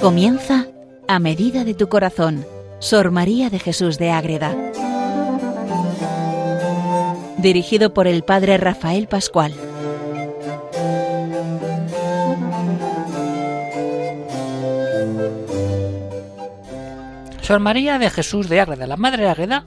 Comienza 0.00 0.66
a 1.08 1.18
medida 1.18 1.62
de 1.64 1.74
tu 1.74 1.90
corazón, 1.90 2.46
Sor 2.78 3.10
María 3.10 3.50
de 3.50 3.58
Jesús 3.58 3.98
de 3.98 4.10
Ágreda. 4.10 4.56
Dirigido 7.36 7.92
por 7.92 8.06
el 8.06 8.22
Padre 8.22 8.56
Rafael 8.56 9.08
Pascual. 9.08 9.52
Sor 17.42 17.60
María 17.60 17.98
de 17.98 18.08
Jesús 18.08 18.48
de 18.48 18.58
Ágreda, 18.58 18.86
la 18.86 18.96
Madre 18.96 19.24
de 19.24 19.28
Ágreda, 19.28 19.66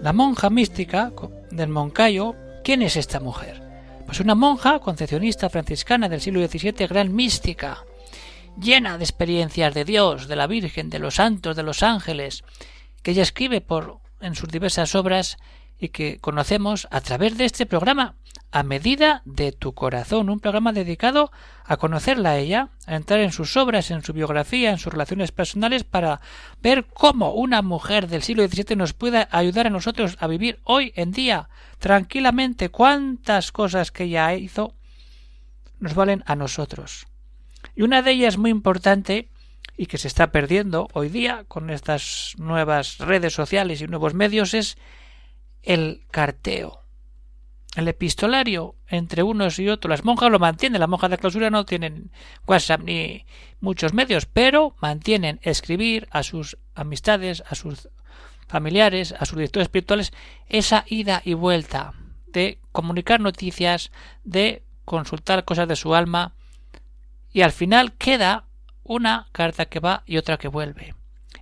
la 0.00 0.14
monja 0.14 0.48
mística 0.48 1.12
del 1.50 1.68
Moncayo. 1.68 2.34
¿Quién 2.64 2.80
es 2.80 2.96
esta 2.96 3.20
mujer? 3.20 3.60
Pues 4.06 4.20
una 4.20 4.34
monja 4.34 4.78
concepcionista 4.78 5.50
franciscana 5.50 6.08
del 6.08 6.22
siglo 6.22 6.40
XVII, 6.46 6.86
gran 6.86 7.14
mística, 7.14 7.84
llena 8.60 8.98
de 8.98 9.04
experiencias 9.04 9.74
de 9.74 9.84
Dios, 9.84 10.28
de 10.28 10.36
la 10.36 10.46
Virgen, 10.46 10.90
de 10.90 10.98
los 10.98 11.16
santos, 11.16 11.56
de 11.56 11.62
los 11.62 11.82
ángeles, 11.82 12.44
que 13.02 13.12
ella 13.12 13.22
escribe 13.22 13.60
por 13.60 13.98
en 14.20 14.34
sus 14.34 14.48
diversas 14.48 14.94
obras 14.94 15.38
y 15.78 15.88
que 15.88 16.18
conocemos 16.18 16.86
a 16.90 17.00
través 17.00 17.38
de 17.38 17.46
este 17.46 17.64
programa, 17.64 18.14
a 18.52 18.62
medida 18.62 19.22
de 19.24 19.52
tu 19.52 19.72
corazón, 19.72 20.28
un 20.28 20.40
programa 20.40 20.72
dedicado 20.72 21.30
a 21.64 21.76
conocerla 21.78 22.32
a 22.32 22.38
ella, 22.38 22.68
a 22.86 22.96
entrar 22.96 23.20
en 23.20 23.32
sus 23.32 23.56
obras, 23.56 23.90
en 23.90 24.02
su 24.02 24.12
biografía, 24.12 24.70
en 24.70 24.78
sus 24.78 24.92
relaciones 24.92 25.32
personales, 25.32 25.84
para 25.84 26.20
ver 26.60 26.86
cómo 26.92 27.32
una 27.32 27.62
mujer 27.62 28.08
del 28.08 28.22
siglo 28.22 28.46
XVII 28.46 28.76
nos 28.76 28.92
puede 28.92 29.26
ayudar 29.30 29.68
a 29.68 29.70
nosotros 29.70 30.16
a 30.20 30.26
vivir 30.26 30.60
hoy 30.64 30.92
en 30.96 31.12
día 31.12 31.48
tranquilamente 31.78 32.68
cuántas 32.68 33.52
cosas 33.52 33.90
que 33.90 34.04
ella 34.04 34.34
hizo 34.34 34.74
nos 35.78 35.94
valen 35.94 36.22
a 36.26 36.36
nosotros. 36.36 37.09
Y 37.74 37.82
una 37.82 38.02
de 38.02 38.12
ellas 38.12 38.38
muy 38.38 38.50
importante 38.50 39.28
y 39.76 39.86
que 39.86 39.98
se 39.98 40.08
está 40.08 40.30
perdiendo 40.30 40.88
hoy 40.92 41.08
día 41.08 41.44
con 41.48 41.70
estas 41.70 42.34
nuevas 42.38 42.98
redes 42.98 43.32
sociales 43.32 43.80
y 43.80 43.86
nuevos 43.86 44.14
medios 44.14 44.54
es 44.54 44.76
el 45.62 46.02
carteo. 46.10 46.84
El 47.76 47.86
epistolario 47.88 48.74
entre 48.88 49.22
unos 49.22 49.58
y 49.58 49.68
otros. 49.68 49.90
Las 49.90 50.04
monjas 50.04 50.30
lo 50.30 50.38
mantienen. 50.38 50.80
Las 50.80 50.88
monjas 50.88 51.10
de 51.10 51.18
clausura 51.18 51.50
no 51.50 51.64
tienen 51.64 52.10
WhatsApp 52.46 52.82
ni 52.82 53.24
muchos 53.60 53.94
medios, 53.94 54.26
pero 54.26 54.74
mantienen 54.80 55.38
escribir 55.42 56.08
a 56.10 56.24
sus 56.24 56.58
amistades, 56.74 57.44
a 57.48 57.54
sus 57.54 57.88
familiares, 58.48 59.14
a 59.18 59.24
sus 59.24 59.36
directores 59.36 59.66
espirituales, 59.66 60.12
esa 60.48 60.84
ida 60.88 61.22
y 61.24 61.34
vuelta 61.34 61.94
de 62.26 62.58
comunicar 62.72 63.20
noticias, 63.20 63.92
de 64.24 64.64
consultar 64.84 65.44
cosas 65.44 65.68
de 65.68 65.76
su 65.76 65.94
alma, 65.94 66.34
y 67.32 67.42
al 67.42 67.52
final 67.52 67.92
queda 67.92 68.44
una 68.82 69.28
carta 69.32 69.66
que 69.66 69.80
va 69.80 70.02
y 70.06 70.16
otra 70.16 70.36
que 70.36 70.48
vuelve. 70.48 70.94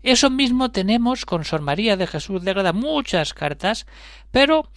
Eso 0.03 0.31
mismo 0.31 0.71
tenemos 0.71 1.25
con 1.25 1.45
Sor 1.45 1.61
María 1.61 1.97
de 1.97 2.07
Jesús 2.07 2.43
de 2.43 2.51
Agrada 2.51 2.73
muchas 2.73 3.35
cartas, 3.35 3.87
pero 4.31 4.71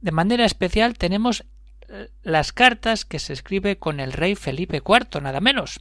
de 0.00 0.12
manera 0.12 0.44
especial 0.44 0.96
tenemos 0.96 1.44
eh, 1.88 2.08
las 2.22 2.52
cartas 2.52 3.04
que 3.04 3.18
se 3.18 3.32
escribe 3.32 3.78
con 3.78 4.00
el 4.00 4.12
rey 4.12 4.34
Felipe 4.36 4.82
IV, 4.86 5.20
nada 5.22 5.40
menos. 5.40 5.80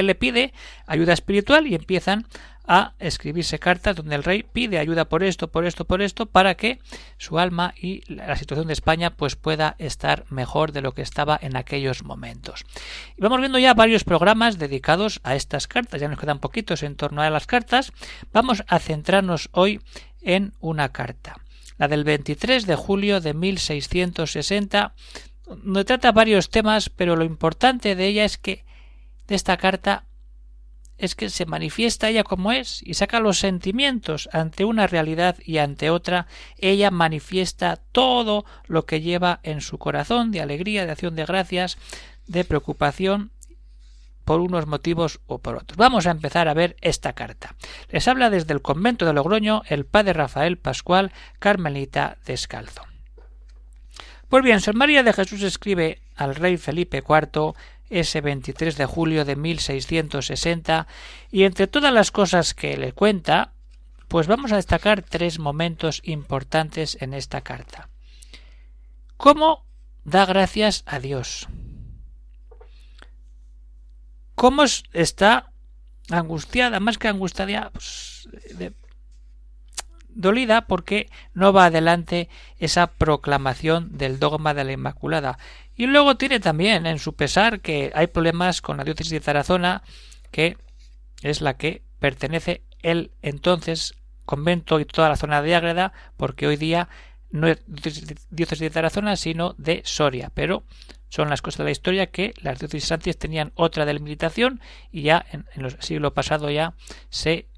Él 0.00 0.06
le 0.06 0.14
pide 0.14 0.52
ayuda 0.86 1.12
espiritual 1.12 1.66
y 1.66 1.74
empiezan 1.74 2.26
a 2.66 2.94
escribirse 2.98 3.58
cartas 3.58 3.96
donde 3.96 4.16
el 4.16 4.24
rey 4.24 4.42
pide 4.42 4.78
ayuda 4.78 5.08
por 5.08 5.22
esto, 5.22 5.48
por 5.48 5.64
esto, 5.64 5.84
por 5.84 6.02
esto, 6.02 6.26
para 6.26 6.56
que 6.56 6.80
su 7.16 7.38
alma 7.38 7.74
y 7.80 8.02
la 8.12 8.36
situación 8.36 8.66
de 8.66 8.72
España 8.72 9.10
pues 9.10 9.36
pueda 9.36 9.76
estar 9.78 10.24
mejor 10.30 10.72
de 10.72 10.80
lo 10.80 10.92
que 10.92 11.02
estaba 11.02 11.38
en 11.40 11.56
aquellos 11.56 12.02
momentos. 12.02 12.64
Y 13.16 13.22
vamos 13.22 13.40
viendo 13.40 13.58
ya 13.58 13.74
varios 13.74 14.04
programas 14.04 14.58
dedicados 14.58 15.20
a 15.22 15.36
estas 15.36 15.68
cartas, 15.68 16.00
ya 16.00 16.08
nos 16.08 16.18
quedan 16.18 16.40
poquitos 16.40 16.82
en 16.82 16.96
torno 16.96 17.22
a 17.22 17.30
las 17.30 17.46
cartas. 17.46 17.92
Vamos 18.32 18.64
a 18.66 18.78
centrarnos 18.78 19.48
hoy 19.52 19.80
en 20.20 20.52
una 20.58 20.90
carta, 20.90 21.36
la 21.78 21.86
del 21.86 22.02
23 22.02 22.66
de 22.66 22.74
julio 22.74 23.20
de 23.20 23.32
1660, 23.32 24.94
donde 25.46 25.84
trata 25.84 26.10
varios 26.10 26.50
temas, 26.50 26.88
pero 26.90 27.14
lo 27.14 27.24
importante 27.24 27.94
de 27.94 28.06
ella 28.06 28.24
es 28.24 28.38
que 28.38 28.64
de 29.28 29.34
esta 29.34 29.56
carta 29.56 30.04
es 30.98 31.14
que 31.14 31.28
se 31.28 31.46
manifiesta 31.46 32.08
ella 32.08 32.24
como 32.24 32.52
es 32.52 32.82
y 32.82 32.94
saca 32.94 33.20
los 33.20 33.38
sentimientos 33.38 34.28
ante 34.32 34.64
una 34.64 34.86
realidad 34.86 35.36
y 35.44 35.58
ante 35.58 35.90
otra, 35.90 36.26
ella 36.58 36.90
manifiesta 36.90 37.76
todo 37.92 38.44
lo 38.66 38.86
que 38.86 39.00
lleva 39.00 39.40
en 39.42 39.60
su 39.60 39.78
corazón 39.78 40.30
de 40.32 40.40
alegría, 40.40 40.86
de 40.86 40.92
acción 40.92 41.14
de 41.16 41.26
gracias, 41.26 41.76
de 42.26 42.44
preocupación 42.44 43.30
por 44.24 44.40
unos 44.40 44.66
motivos 44.66 45.20
o 45.26 45.38
por 45.38 45.56
otros. 45.56 45.76
Vamos 45.76 46.06
a 46.06 46.10
empezar 46.10 46.48
a 46.48 46.54
ver 46.54 46.76
esta 46.80 47.12
carta. 47.12 47.54
Les 47.90 48.08
habla 48.08 48.28
desde 48.28 48.54
el 48.54 48.62
convento 48.62 49.06
de 49.06 49.12
Logroño 49.12 49.62
el 49.66 49.84
padre 49.86 50.14
Rafael 50.14 50.58
Pascual, 50.58 51.12
Carmelita 51.38 52.16
Descalzo. 52.26 52.82
Pues 54.28 54.42
bien, 54.42 54.60
San 54.60 54.76
María 54.76 55.04
de 55.04 55.12
Jesús 55.12 55.42
escribe 55.42 56.02
al 56.16 56.34
rey 56.34 56.56
Felipe 56.56 57.04
IV 57.08 57.54
ese 57.90 58.20
23 58.20 58.76
de 58.76 58.86
julio 58.86 59.24
de 59.24 59.36
1660, 59.36 60.86
y 61.30 61.44
entre 61.44 61.66
todas 61.66 61.92
las 61.92 62.10
cosas 62.10 62.54
que 62.54 62.76
le 62.76 62.92
cuenta, 62.92 63.52
pues 64.08 64.26
vamos 64.26 64.52
a 64.52 64.56
destacar 64.56 65.02
tres 65.02 65.38
momentos 65.38 66.00
importantes 66.04 66.96
en 67.00 67.14
esta 67.14 67.40
carta. 67.40 67.88
¿Cómo 69.16 69.64
da 70.04 70.26
gracias 70.26 70.82
a 70.86 71.00
Dios? 71.00 71.48
¿Cómo 74.34 74.64
está 74.92 75.50
angustiada, 76.10 76.78
más 76.80 76.98
que 76.98 77.08
angustiada, 77.08 77.70
pues, 77.70 78.28
dolida 80.16 80.66
porque 80.66 81.10
no 81.34 81.52
va 81.52 81.66
adelante 81.66 82.28
esa 82.58 82.88
proclamación 82.88 83.96
del 83.96 84.18
dogma 84.18 84.54
de 84.54 84.64
la 84.64 84.72
Inmaculada. 84.72 85.38
Y 85.76 85.86
luego 85.86 86.16
tiene 86.16 86.40
también 86.40 86.86
en 86.86 86.98
su 86.98 87.14
pesar 87.14 87.60
que 87.60 87.92
hay 87.94 88.06
problemas 88.06 88.62
con 88.62 88.78
la 88.78 88.84
diócesis 88.84 89.12
de 89.12 89.20
Tarazona, 89.20 89.82
que 90.30 90.56
es 91.22 91.40
la 91.42 91.56
que 91.56 91.82
pertenece 91.98 92.62
él 92.82 93.12
entonces 93.22 93.94
convento 94.24 94.80
y 94.80 94.86
toda 94.86 95.10
la 95.10 95.16
zona 95.16 95.42
de 95.42 95.54
Ágreda, 95.54 95.92
porque 96.16 96.46
hoy 96.46 96.56
día 96.56 96.88
no 97.30 97.46
es 97.46 97.62
diócesis 98.30 98.60
de 98.60 98.70
Tarazona, 98.70 99.16
sino 99.16 99.54
de 99.58 99.82
Soria. 99.84 100.30
Pero 100.32 100.64
son 101.08 101.28
las 101.28 101.42
cosas 101.42 101.58
de 101.58 101.64
la 101.64 101.70
historia 101.70 102.10
que 102.10 102.32
las 102.40 102.58
diócesis 102.58 102.90
antes 102.92 103.18
tenían 103.18 103.52
otra 103.54 103.84
delimitación 103.84 104.60
y 104.90 105.02
ya 105.02 105.24
en, 105.30 105.46
en 105.54 105.66
el 105.66 105.82
siglo 105.82 106.14
pasado 106.14 106.50
ya 106.50 106.74
se 107.10 107.48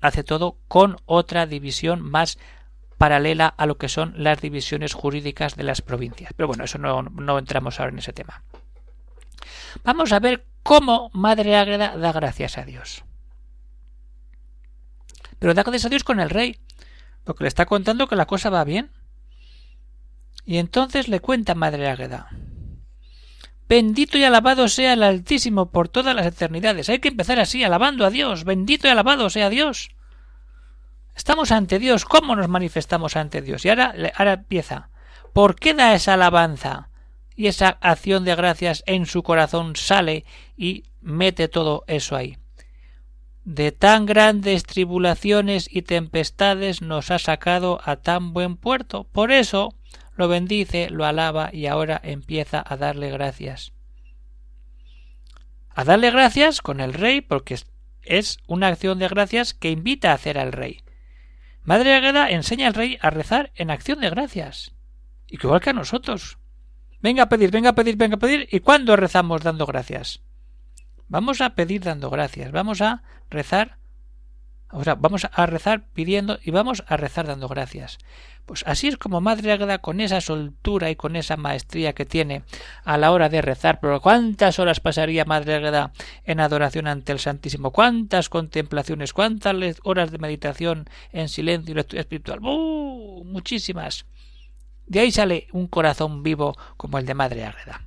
hace 0.00 0.22
todo 0.22 0.58
con 0.68 0.96
otra 1.06 1.46
división 1.46 2.02
más 2.02 2.38
paralela 2.98 3.46
a 3.46 3.66
lo 3.66 3.78
que 3.78 3.88
son 3.88 4.12
las 4.16 4.40
divisiones 4.40 4.92
jurídicas 4.92 5.56
de 5.56 5.62
las 5.62 5.80
provincias. 5.80 6.32
Pero 6.36 6.48
bueno, 6.48 6.64
eso 6.64 6.78
no, 6.78 7.02
no 7.02 7.38
entramos 7.38 7.78
ahora 7.78 7.92
en 7.92 8.00
ese 8.00 8.12
tema. 8.12 8.42
Vamos 9.84 10.12
a 10.12 10.18
ver 10.18 10.44
cómo 10.62 11.10
Madre 11.14 11.56
Ágreda 11.56 11.96
da 11.96 12.12
gracias 12.12 12.58
a 12.58 12.64
Dios. 12.64 13.04
Pero 15.38 15.54
da 15.54 15.62
gracias 15.62 15.86
a 15.86 15.88
Dios 15.88 16.04
con 16.04 16.20
el 16.20 16.30
rey, 16.30 16.58
porque 17.24 17.44
le 17.44 17.48
está 17.48 17.66
contando 17.66 18.08
que 18.08 18.16
la 18.16 18.26
cosa 18.26 18.50
va 18.50 18.64
bien. 18.64 18.90
Y 20.44 20.58
entonces 20.58 21.08
le 21.08 21.20
cuenta 21.20 21.54
Madre 21.54 21.88
Ágreda. 21.88 22.28
Bendito 23.68 24.16
y 24.16 24.24
alabado 24.24 24.66
sea 24.68 24.94
el 24.94 25.02
Altísimo 25.02 25.70
por 25.70 25.88
todas 25.88 26.16
las 26.16 26.26
eternidades. 26.26 26.88
Hay 26.88 27.00
que 27.00 27.08
empezar 27.08 27.38
así, 27.38 27.62
alabando 27.62 28.06
a 28.06 28.10
Dios. 28.10 28.44
Bendito 28.44 28.88
y 28.88 28.90
alabado 28.90 29.28
sea 29.28 29.50
Dios. 29.50 29.90
Estamos 31.18 31.50
ante 31.50 31.80
Dios. 31.80 32.04
¿Cómo 32.04 32.36
nos 32.36 32.48
manifestamos 32.48 33.16
ante 33.16 33.42
Dios? 33.42 33.64
Y 33.64 33.68
ahora, 33.70 33.92
ahora 34.14 34.34
empieza. 34.34 34.88
¿Por 35.32 35.56
qué 35.56 35.74
da 35.74 35.92
esa 35.92 36.14
alabanza? 36.14 36.90
Y 37.34 37.48
esa 37.48 37.70
acción 37.80 38.24
de 38.24 38.36
gracias 38.36 38.84
en 38.86 39.04
su 39.04 39.24
corazón 39.24 39.74
sale 39.74 40.24
y 40.56 40.84
mete 41.00 41.48
todo 41.48 41.82
eso 41.88 42.14
ahí. 42.14 42.38
De 43.44 43.72
tan 43.72 44.06
grandes 44.06 44.62
tribulaciones 44.62 45.68
y 45.68 45.82
tempestades 45.82 46.82
nos 46.82 47.10
ha 47.10 47.18
sacado 47.18 47.80
a 47.84 47.96
tan 47.96 48.32
buen 48.32 48.56
puerto. 48.56 49.02
Por 49.02 49.32
eso 49.32 49.74
lo 50.14 50.28
bendice, 50.28 50.88
lo 50.88 51.04
alaba 51.04 51.50
y 51.52 51.66
ahora 51.66 52.00
empieza 52.04 52.62
a 52.64 52.76
darle 52.76 53.10
gracias. 53.10 53.72
A 55.70 55.82
darle 55.82 56.12
gracias 56.12 56.62
con 56.62 56.78
el 56.78 56.94
rey 56.94 57.22
porque 57.22 57.58
es 58.02 58.38
una 58.46 58.68
acción 58.68 59.00
de 59.00 59.08
gracias 59.08 59.52
que 59.52 59.72
invita 59.72 60.12
a 60.12 60.14
hacer 60.14 60.38
al 60.38 60.52
rey. 60.52 60.80
Madre 61.68 61.92
Agueda 61.92 62.30
enseña 62.30 62.66
al 62.66 62.72
rey 62.72 62.96
a 63.02 63.10
rezar 63.10 63.52
en 63.54 63.70
acción 63.70 64.00
de 64.00 64.08
gracias. 64.08 64.72
Igual 65.26 65.60
que 65.60 65.68
a 65.68 65.74
nosotros. 65.74 66.38
Venga 67.02 67.24
a 67.24 67.28
pedir, 67.28 67.50
venga 67.50 67.68
a 67.68 67.74
pedir, 67.74 67.98
venga 67.98 68.14
a 68.16 68.18
pedir. 68.18 68.48
¿Y 68.50 68.60
cuándo 68.60 68.96
rezamos 68.96 69.42
dando 69.42 69.66
gracias? 69.66 70.22
Vamos 71.08 71.42
a 71.42 71.50
pedir 71.50 71.82
dando 71.82 72.08
gracias. 72.08 72.52
Vamos 72.52 72.80
a 72.80 73.02
rezar 73.28 73.76
O 74.70 74.84
sea, 74.84 74.94
vamos 74.96 75.26
a 75.32 75.46
rezar 75.46 75.82
pidiendo 75.94 76.38
y 76.42 76.50
vamos 76.50 76.84
a 76.86 76.96
rezar 76.96 77.26
dando 77.26 77.48
gracias. 77.48 77.98
Pues 78.44 78.64
así 78.66 78.88
es 78.88 78.96
como 78.96 79.20
Madre 79.20 79.52
Águeda, 79.52 79.78
con 79.78 80.00
esa 80.00 80.20
soltura 80.20 80.90
y 80.90 80.96
con 80.96 81.16
esa 81.16 81.36
maestría 81.36 81.94
que 81.94 82.06
tiene 82.06 82.42
a 82.84 82.96
la 82.96 83.12
hora 83.12 83.28
de 83.28 83.42
rezar. 83.42 83.78
Pero 83.80 84.00
¿cuántas 84.00 84.58
horas 84.58 84.80
pasaría 84.80 85.24
Madre 85.24 85.54
Águeda 85.54 85.92
en 86.24 86.40
adoración 86.40 86.86
ante 86.86 87.12
el 87.12 87.18
Santísimo? 87.18 87.72
¿Cuántas 87.72 88.28
contemplaciones? 88.28 89.12
¿Cuántas 89.12 89.54
horas 89.84 90.10
de 90.10 90.18
meditación 90.18 90.88
en 91.12 91.28
silencio 91.28 91.74
espiritual? 91.78 92.40
¡Uh! 92.42 93.22
Muchísimas. 93.24 94.06
De 94.86 95.00
ahí 95.00 95.12
sale 95.12 95.48
un 95.52 95.66
corazón 95.66 96.22
vivo 96.22 96.56
como 96.76 96.98
el 96.98 97.04
de 97.04 97.14
Madre 97.14 97.44
Águeda. 97.44 97.86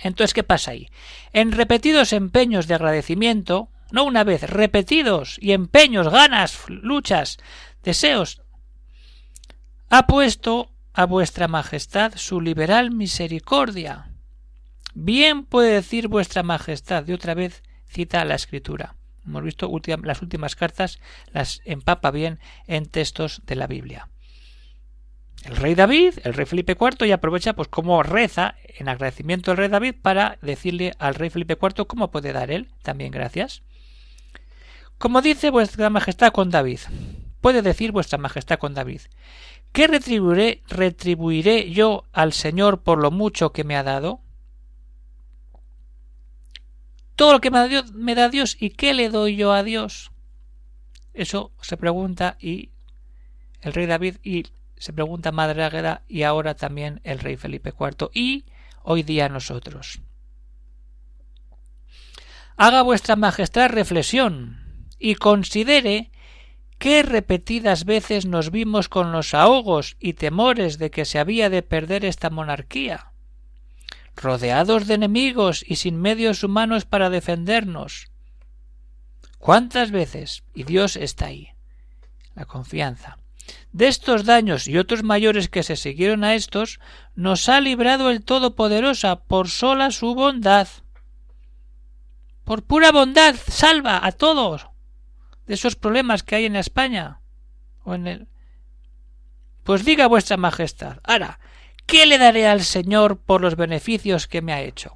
Entonces, 0.00 0.34
¿qué 0.34 0.42
pasa 0.42 0.72
ahí? 0.72 0.88
En 1.32 1.52
repetidos 1.52 2.12
empeños 2.12 2.66
de 2.66 2.74
agradecimiento, 2.74 3.68
no 3.94 4.02
una 4.02 4.24
vez, 4.24 4.42
repetidos 4.42 5.38
y 5.40 5.52
empeños, 5.52 6.08
ganas, 6.08 6.64
luchas, 6.68 7.38
deseos, 7.84 8.42
ha 9.88 10.08
puesto 10.08 10.72
a 10.92 11.06
vuestra 11.06 11.46
Majestad 11.46 12.14
su 12.16 12.40
liberal 12.40 12.90
misericordia. 12.90 14.10
Bien 14.94 15.44
puede 15.44 15.74
decir 15.74 16.08
vuestra 16.08 16.42
Majestad, 16.42 17.04
de 17.04 17.14
otra 17.14 17.34
vez 17.34 17.62
cita 17.86 18.24
la 18.24 18.34
Escritura. 18.34 18.96
Hemos 19.24 19.44
visto 19.44 19.70
las 20.02 20.22
últimas 20.22 20.56
cartas, 20.56 20.98
las 21.32 21.60
empapa 21.64 22.10
bien 22.10 22.40
en 22.66 22.86
textos 22.86 23.42
de 23.46 23.54
la 23.54 23.68
Biblia. 23.68 24.08
El 25.44 25.54
rey 25.54 25.76
David, 25.76 26.14
el 26.24 26.34
rey 26.34 26.46
Felipe 26.46 26.76
IV, 26.80 27.06
y 27.06 27.12
aprovecha 27.12 27.52
pues 27.52 27.68
como 27.68 28.02
reza 28.02 28.56
en 28.76 28.88
agradecimiento 28.88 29.52
al 29.52 29.56
rey 29.56 29.68
David 29.68 29.94
para 30.02 30.36
decirle 30.42 30.94
al 30.98 31.14
rey 31.14 31.30
Felipe 31.30 31.56
IV 31.62 31.86
cómo 31.86 32.10
puede 32.10 32.32
dar 32.32 32.50
él 32.50 32.72
también 32.82 33.12
gracias. 33.12 33.62
Como 34.98 35.22
dice 35.22 35.50
vuestra 35.50 35.90
majestad 35.90 36.32
con 36.32 36.50
David, 36.50 36.80
puede 37.40 37.62
decir 37.62 37.92
vuestra 37.92 38.18
majestad 38.18 38.58
con 38.58 38.74
David, 38.74 39.02
¿qué 39.72 39.86
retribuiré, 39.86 40.62
retribuiré 40.68 41.70
yo 41.70 42.04
al 42.12 42.32
Señor 42.32 42.82
por 42.82 42.98
lo 42.98 43.10
mucho 43.10 43.52
que 43.52 43.64
me 43.64 43.76
ha 43.76 43.82
dado? 43.82 44.20
Todo 47.16 47.34
lo 47.34 47.40
que 47.40 47.50
me 47.50 47.68
da, 47.68 47.84
me 47.92 48.14
da 48.14 48.28
Dios 48.28 48.56
y 48.58 48.70
qué 48.70 48.94
le 48.94 49.08
doy 49.08 49.36
yo 49.36 49.52
a 49.52 49.62
Dios. 49.62 50.10
Eso 51.12 51.52
se 51.60 51.76
pregunta 51.76 52.36
y 52.40 52.70
el 53.60 53.72
rey 53.72 53.86
David 53.86 54.16
y 54.22 54.46
se 54.76 54.92
pregunta 54.92 55.32
Madre 55.32 55.64
Águeda 55.64 56.02
y 56.08 56.22
ahora 56.22 56.54
también 56.54 57.00
el 57.04 57.18
rey 57.18 57.36
Felipe 57.36 57.72
IV 57.78 58.10
y 58.12 58.46
hoy 58.82 59.02
día 59.02 59.28
nosotros. 59.28 60.00
Haga 62.56 62.82
vuestra 62.82 63.16
majestad 63.16 63.70
reflexión 63.70 64.63
y 65.04 65.16
considere 65.16 66.10
qué 66.78 67.02
repetidas 67.02 67.84
veces 67.84 68.24
nos 68.24 68.50
vimos 68.50 68.88
con 68.88 69.12
los 69.12 69.34
ahogos 69.34 69.98
y 70.00 70.14
temores 70.14 70.78
de 70.78 70.90
que 70.90 71.04
se 71.04 71.18
había 71.18 71.50
de 71.50 71.60
perder 71.60 72.06
esta 72.06 72.30
monarquía, 72.30 73.12
rodeados 74.16 74.86
de 74.86 74.94
enemigos 74.94 75.62
y 75.68 75.76
sin 75.76 76.00
medios 76.00 76.42
humanos 76.42 76.86
para 76.86 77.10
defendernos. 77.10 78.10
¿Cuántas 79.36 79.90
veces? 79.90 80.42
Y 80.54 80.64
Dios 80.64 80.96
está 80.96 81.26
ahí. 81.26 81.50
La 82.34 82.46
confianza. 82.46 83.18
De 83.72 83.88
estos 83.88 84.24
daños 84.24 84.66
y 84.68 84.78
otros 84.78 85.02
mayores 85.02 85.50
que 85.50 85.64
se 85.64 85.76
siguieron 85.76 86.24
a 86.24 86.34
estos, 86.34 86.80
nos 87.14 87.50
ha 87.50 87.60
librado 87.60 88.10
el 88.10 88.24
Todopoderosa 88.24 89.16
por 89.16 89.50
sola 89.50 89.90
su 89.90 90.14
bondad. 90.14 90.66
Por 92.44 92.62
pura 92.62 92.90
bondad 92.90 93.36
salva 93.46 94.00
a 94.02 94.10
todos 94.10 94.68
de 95.46 95.54
esos 95.54 95.76
problemas 95.76 96.22
que 96.22 96.36
hay 96.36 96.46
en 96.46 96.56
España 96.56 97.20
o 97.82 97.94
en 97.94 98.06
el 98.06 98.28
pues 99.62 99.84
diga 99.84 100.06
vuestra 100.06 100.36
majestad 100.36 100.98
ahora 101.04 101.38
¿qué 101.86 102.06
le 102.06 102.18
daré 102.18 102.46
al 102.46 102.62
Señor 102.62 103.18
por 103.18 103.40
los 103.40 103.56
beneficios 103.56 104.26
que 104.26 104.42
me 104.42 104.52
ha 104.52 104.62
hecho? 104.62 104.94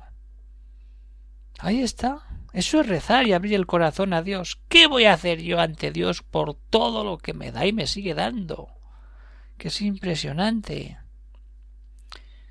Ahí 1.59 1.83
está. 1.83 2.23
Eso 2.53 2.81
es 2.81 2.87
rezar 2.87 3.27
y 3.27 3.33
abrir 3.33 3.55
el 3.55 3.67
corazón 3.67 4.13
a 4.13 4.23
Dios. 4.23 4.61
¿Qué 4.69 4.87
voy 4.87 5.05
a 5.05 5.13
hacer 5.13 5.43
yo 5.43 5.61
ante 5.61 5.91
Dios 5.91 6.23
por 6.23 6.55
todo 6.55 7.05
lo 7.05 7.19
que 7.19 7.35
me 7.35 7.53
da 7.53 7.67
y 7.67 7.73
me 7.73 7.87
sigue 7.87 8.15
dando? 8.15 8.69
Que 9.59 9.69
es 9.69 9.81
impresionante. 9.81 10.99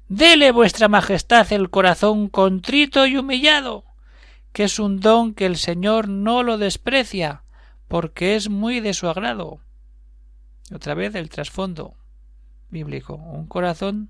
Dele 0.08 0.52
vuestra 0.52 0.88
majestad 0.88 1.52
el 1.52 1.70
corazón 1.70 2.30
contrito 2.30 3.08
y 3.08 3.18
humillado, 3.18 3.86
que 4.54 4.66
es 4.66 4.80
un 4.80 5.00
don 5.00 5.34
que 5.34 5.46
el 5.46 5.58
Señor 5.58 6.08
no 6.08 6.44
lo 6.44 6.58
desprecia, 6.58 7.44
porque 7.88 8.36
es 8.36 8.50
muy 8.50 8.80
de 8.80 8.94
su 8.94 9.08
agrado. 9.08 9.60
Otra 10.74 10.94
vez 10.94 11.16
el 11.16 11.30
trasfondo 11.30 11.96
bíblico. 12.70 13.16
Un 13.16 13.48
corazón 13.48 14.10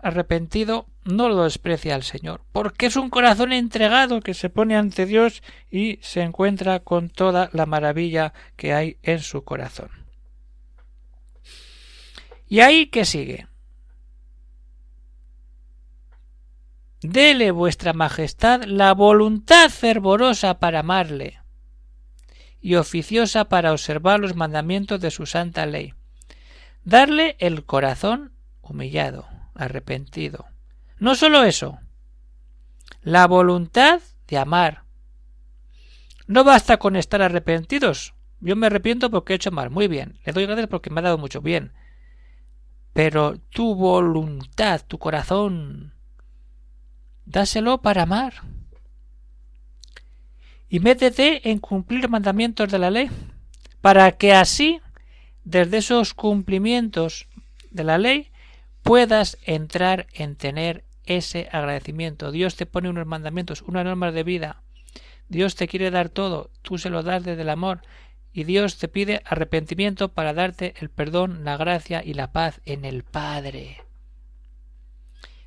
arrepentido 0.00 0.86
no 1.04 1.28
lo 1.28 1.44
desprecia 1.44 1.94
al 1.94 2.02
Señor, 2.02 2.42
porque 2.52 2.86
es 2.86 2.96
un 2.96 3.10
corazón 3.10 3.52
entregado 3.52 4.20
que 4.20 4.34
se 4.34 4.48
pone 4.48 4.76
ante 4.76 5.06
Dios 5.06 5.42
y 5.70 5.98
se 6.02 6.22
encuentra 6.22 6.80
con 6.80 7.10
toda 7.10 7.50
la 7.52 7.66
maravilla 7.66 8.32
que 8.56 8.72
hay 8.72 8.98
en 9.02 9.20
su 9.20 9.44
corazón. 9.44 9.90
¿Y 12.48 12.60
ahí 12.60 12.86
qué 12.86 13.04
sigue? 13.04 13.46
Dele 17.00 17.50
vuestra 17.50 17.92
Majestad 17.92 18.64
la 18.64 18.92
voluntad 18.92 19.70
fervorosa 19.70 20.58
para 20.58 20.80
amarle 20.80 21.38
y 22.60 22.74
oficiosa 22.74 23.48
para 23.48 23.72
observar 23.72 24.20
los 24.20 24.34
mandamientos 24.34 25.00
de 25.00 25.10
su 25.10 25.26
santa 25.26 25.66
ley. 25.66 25.94
Darle 26.84 27.36
el 27.38 27.64
corazón 27.64 28.32
humillado, 28.60 29.28
arrepentido. 29.54 30.46
No 30.98 31.14
sólo 31.14 31.44
eso, 31.44 31.78
la 33.02 33.26
voluntad 33.26 34.00
de 34.26 34.38
amar. 34.38 34.84
No 36.26 36.44
basta 36.44 36.78
con 36.78 36.96
estar 36.96 37.22
arrepentidos. 37.22 38.14
Yo 38.40 38.54
me 38.56 38.66
arrepiento 38.66 39.10
porque 39.10 39.32
he 39.32 39.36
hecho 39.36 39.50
mal. 39.50 39.70
Muy 39.70 39.88
bien. 39.88 40.18
Le 40.24 40.32
doy 40.32 40.46
gracias 40.46 40.68
porque 40.68 40.90
me 40.90 41.00
ha 41.00 41.04
dado 41.04 41.18
mucho 41.18 41.40
bien. 41.40 41.72
Pero 42.92 43.38
tu 43.50 43.74
voluntad, 43.74 44.82
tu 44.86 44.98
corazón, 44.98 45.94
dáselo 47.24 47.80
para 47.80 48.02
amar 48.02 48.57
y 50.68 50.80
métete 50.80 51.50
en 51.50 51.58
cumplir 51.58 52.08
mandamientos 52.08 52.70
de 52.70 52.78
la 52.78 52.90
ley, 52.90 53.10
para 53.80 54.12
que 54.12 54.32
así, 54.32 54.80
desde 55.44 55.78
esos 55.78 56.14
cumplimientos 56.14 57.28
de 57.70 57.84
la 57.84 57.98
ley, 57.98 58.30
puedas 58.82 59.38
entrar 59.44 60.06
en 60.12 60.36
tener 60.36 60.84
ese 61.04 61.48
agradecimiento. 61.52 62.30
Dios 62.30 62.56
te 62.56 62.66
pone 62.66 62.90
unos 62.90 63.06
mandamientos, 63.06 63.62
unas 63.62 63.84
normas 63.84 64.14
de 64.14 64.24
vida. 64.24 64.62
Dios 65.28 65.56
te 65.56 65.68
quiere 65.68 65.90
dar 65.90 66.08
todo, 66.08 66.50
tú 66.62 66.78
se 66.78 66.90
lo 66.90 67.02
das 67.02 67.22
desde 67.22 67.42
el 67.42 67.50
amor, 67.50 67.82
y 68.32 68.44
Dios 68.44 68.78
te 68.78 68.88
pide 68.88 69.22
arrepentimiento 69.24 70.12
para 70.12 70.32
darte 70.32 70.74
el 70.80 70.90
perdón, 70.90 71.44
la 71.44 71.56
gracia 71.56 72.02
y 72.04 72.14
la 72.14 72.32
paz 72.32 72.60
en 72.64 72.84
el 72.84 73.04
Padre. 73.04 73.82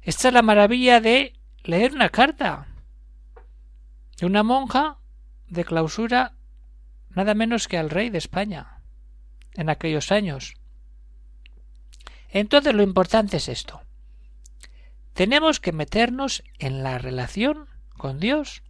Esta 0.01 0.30
es 0.30 0.34
la 0.34 0.42
maravilla 0.42 1.00
de 1.00 1.34
leer 1.63 1.94
una 1.94 2.10
carta 2.10 2.68
de 4.18 4.25
una 4.25 4.44
monja 4.44 4.98
de 5.51 5.65
clausura 5.65 6.34
nada 7.10 7.34
menos 7.34 7.67
que 7.67 7.77
al 7.77 7.89
rey 7.89 8.10
de 8.10 8.17
España 8.17 8.81
en 9.53 9.70
aquellos 9.70 10.12
años. 10.12 10.55
Entonces 12.29 12.74
lo 12.74 12.84
importante 12.84 13.38
es 13.38 13.50
esto. 13.50 13.81
Tenemos 15.13 15.60
que 15.60 15.74
meternos 15.74 16.41
en 16.58 16.84
la 16.84 16.98
relación 16.98 17.67
con 17.98 18.20
Dios. 18.20 18.63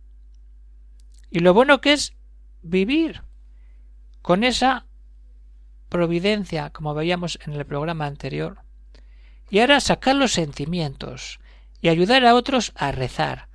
Y 1.29 1.39
lo 1.39 1.53
bueno 1.53 1.81
que 1.81 1.93
es 1.93 2.15
vivir 2.63 3.21
con 4.23 4.43
esa 4.43 4.88
providencia, 5.88 6.71
como 6.71 6.95
veíamos 6.95 7.38
en 7.45 7.53
el 7.53 7.65
programa 7.65 8.07
anterior. 8.07 8.63
Y 9.51 9.59
ahora 9.59 9.79
sacar 9.81 10.15
los 10.15 10.31
sentimientos 10.31 11.39
y 11.79 11.89
ayudar 11.89 12.25
a 12.25 12.33
otros 12.33 12.71
a 12.75 12.91
rezar, 12.91 13.50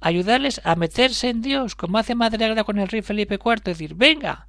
ayudarles 0.00 0.60
a 0.64 0.76
meterse 0.76 1.28
en 1.28 1.42
Dios, 1.42 1.74
como 1.74 1.98
hace 1.98 2.14
Madre 2.14 2.44
Agra 2.44 2.64
con 2.64 2.78
el 2.78 2.88
rey 2.88 3.02
Felipe 3.02 3.38
IV, 3.44 3.62
decir, 3.64 3.94
venga, 3.94 4.48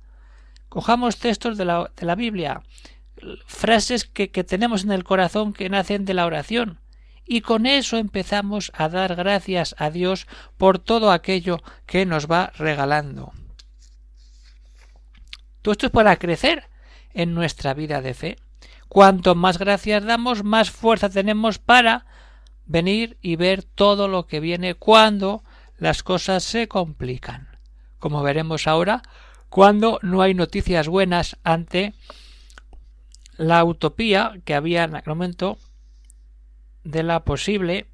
cojamos 0.70 1.18
textos 1.18 1.58
de 1.58 1.66
la, 1.66 1.92
de 1.96 2.06
la 2.06 2.16
Biblia, 2.16 2.62
frases 3.46 4.06
que, 4.06 4.32
que 4.32 4.44
tenemos 4.44 4.84
en 4.84 4.92
el 4.92 5.04
corazón 5.04 5.54
que 5.54 5.70
nacen 5.70 6.06
de 6.06 6.14
la 6.14 6.26
oración, 6.26 6.80
y 7.26 7.42
con 7.42 7.66
eso 7.66 7.98
empezamos 7.98 8.72
a 8.74 8.90
dar 8.90 9.16
gracias 9.16 9.76
a 9.78 9.92
Dios 9.92 10.28
por 10.58 10.80
todo 10.80 11.12
aquello 11.12 11.62
que 11.86 12.06
nos 12.06 12.26
va 12.26 12.52
regalando. 12.58 13.34
Todo 15.62 15.74
esto 15.74 15.86
es 15.88 15.92
para 15.92 16.18
crecer 16.18 16.70
en 17.14 17.34
nuestra 17.34 17.74
vida 17.74 18.02
de 18.02 18.14
fe. 18.14 18.38
Cuanto 18.88 19.36
más 19.36 19.60
gracias 19.60 20.04
damos, 20.04 20.44
más 20.44 20.72
fuerza 20.72 21.10
tenemos 21.10 21.60
para 21.60 22.06
venir 22.70 23.18
y 23.22 23.36
ver 23.36 23.64
todo 23.64 24.08
lo 24.08 24.28
que 24.28 24.40
viene 24.40 24.76
cuando 24.76 25.44
las 25.78 26.04
cosas 26.04 26.44
se 26.44 26.70
complican. 26.70 27.50
como 27.98 28.24
veremos 28.24 28.66
ahora, 28.66 29.02
cuando 29.50 30.00
no 30.04 30.22
hay 30.22 30.34
noticias 30.34 30.88
buenas 30.88 31.36
ante 31.44 31.94
la 33.36 33.66
utopía 33.66 34.40
que 34.46 34.54
había 34.54 34.86
en 34.86 34.96
aquel 34.96 35.16
momento 35.16 35.58
de 36.86 37.04
la 37.04 37.26
posible 37.26 37.88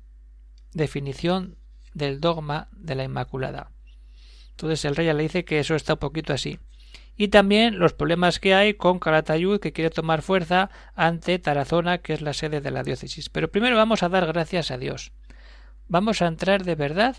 definición 0.73 1.55
del 1.95 2.19
dogma 2.19 2.67
de 2.73 2.93
la 2.93 3.03
Inmaculada. 3.03 3.71
Entonces 4.51 4.85
el 4.85 4.95
rey 4.95 5.11
le 5.11 5.23
dice 5.23 5.43
que 5.43 5.59
eso 5.59 5.73
está 5.73 5.93
un 5.93 5.99
poquito 5.99 6.33
así. 6.33 6.59
Y 7.17 7.29
también 7.29 7.79
los 7.79 7.93
problemas 7.93 8.39
que 8.39 8.53
hay 8.53 8.73
con 8.73 8.99
Calatayud, 8.99 9.59
que 9.59 9.71
quiere 9.71 9.89
tomar 9.89 10.21
fuerza 10.21 10.69
ante 10.95 11.39
Tarazona, 11.39 11.99
que 11.99 12.13
es 12.13 12.21
la 12.21 12.33
sede 12.33 12.61
de 12.61 12.71
la 12.71 12.83
diócesis. 12.83 13.29
Pero 13.29 13.51
primero 13.51 13.77
vamos 13.77 14.03
a 14.03 14.09
dar 14.09 14.25
gracias 14.25 14.71
a 14.71 14.77
Dios. 14.77 15.13
Vamos 15.87 16.21
a 16.21 16.27
entrar 16.27 16.63
de 16.63 16.75
verdad 16.75 17.15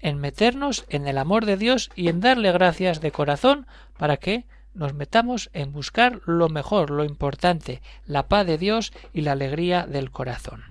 en 0.00 0.18
meternos 0.18 0.86
en 0.88 1.06
el 1.08 1.18
amor 1.18 1.44
de 1.44 1.56
Dios 1.56 1.90
y 1.94 2.08
en 2.08 2.20
darle 2.20 2.52
gracias 2.52 3.00
de 3.00 3.10
corazón 3.10 3.66
para 3.98 4.16
que 4.16 4.46
nos 4.74 4.94
metamos 4.94 5.50
en 5.52 5.72
buscar 5.72 6.20
lo 6.24 6.48
mejor, 6.48 6.90
lo 6.90 7.04
importante, 7.04 7.82
la 8.06 8.28
paz 8.28 8.46
de 8.46 8.58
Dios 8.58 8.92
y 9.12 9.22
la 9.22 9.32
alegría 9.32 9.86
del 9.86 10.10
corazón. 10.10 10.62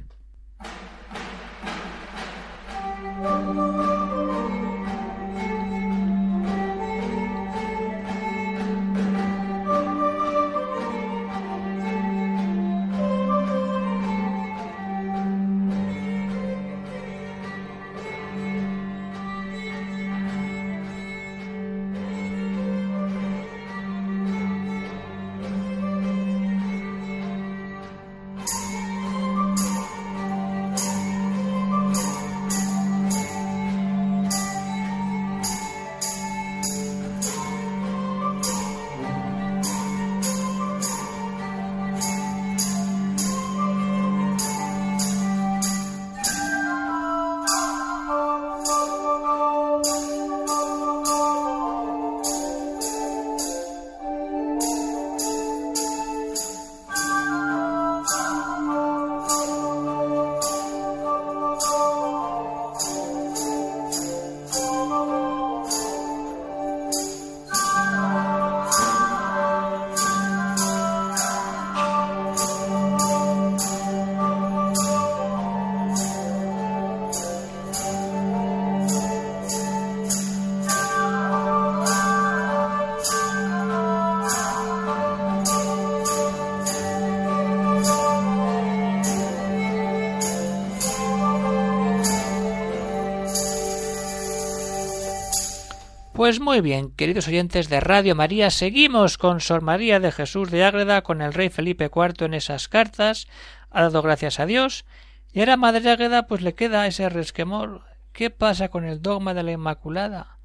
Pues 96.27 96.41
muy 96.41 96.59
bien, 96.59 96.91
queridos 96.91 97.29
oyentes 97.29 97.69
de 97.69 97.79
Radio 97.79 98.13
María, 98.13 98.51
seguimos 98.51 99.17
con 99.17 99.39
Sor 99.39 99.61
María 99.61 100.01
de 100.01 100.11
Jesús 100.11 100.51
de 100.51 100.65
Ágreda, 100.65 101.01
con 101.01 101.21
el 101.21 101.33
rey 101.33 101.47
Felipe 101.47 101.85
IV 101.85 102.25
en 102.25 102.33
esas 102.33 102.67
cartas, 102.67 103.29
ha 103.69 103.83
dado 103.83 104.01
gracias 104.01 104.41
a 104.41 104.45
Dios, 104.45 104.83
y 105.31 105.39
ahora 105.39 105.55
Madre 105.55 105.89
Ágreda 105.89 106.27
pues 106.27 106.41
le 106.41 106.53
queda 106.53 106.85
ese 106.85 107.07
resquemor. 107.07 107.85
¿Qué 108.11 108.29
pasa 108.29 108.67
con 108.67 108.83
el 108.83 109.01
dogma 109.01 109.33
de 109.33 109.43
la 109.43 109.53
Inmaculada? 109.53 110.39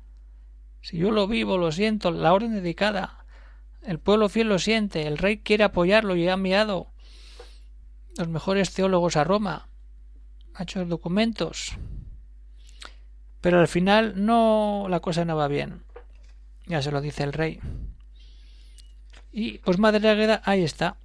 Si 0.83 0.99
yo 0.99 1.11
lo 1.11 1.27
vivo, 1.27 1.59
lo 1.59 1.73
siento, 1.73 2.13
la 2.13 2.33
orden 2.33 2.55
dedicada, 2.55 3.27
el 3.83 3.99
pueblo 3.99 4.29
fiel 4.29 4.51
lo 4.51 4.61
siente, 4.61 5.09
el 5.09 5.19
rey 5.19 5.39
quiere 5.39 5.65
apoyarlo 5.65 6.15
y 6.15 6.29
ha 6.29 6.35
enviado 6.35 6.93
los 8.17 8.29
mejores 8.29 8.73
teólogos 8.73 9.17
a 9.17 9.25
Roma, 9.25 9.69
ha 10.55 10.63
hecho 10.63 10.85
documentos, 10.85 11.77
pero 13.43 13.61
al 13.61 13.69
final 13.69 14.15
no 14.25 14.87
la 14.89 15.01
cosa 15.01 15.27
no 15.27 15.37
va 15.37 15.49
bien. 15.49 15.83
Ya 16.67 16.81
se 16.81 16.93
lo 16.93 17.03
dice 17.03 17.25
el 17.25 17.35
rey. 17.35 17.61
Y 19.33 19.59
pues 19.59 19.79
Madre 19.79 20.09
Águeda, 20.09 20.41
ahí 20.45 20.63
está. 20.63 20.97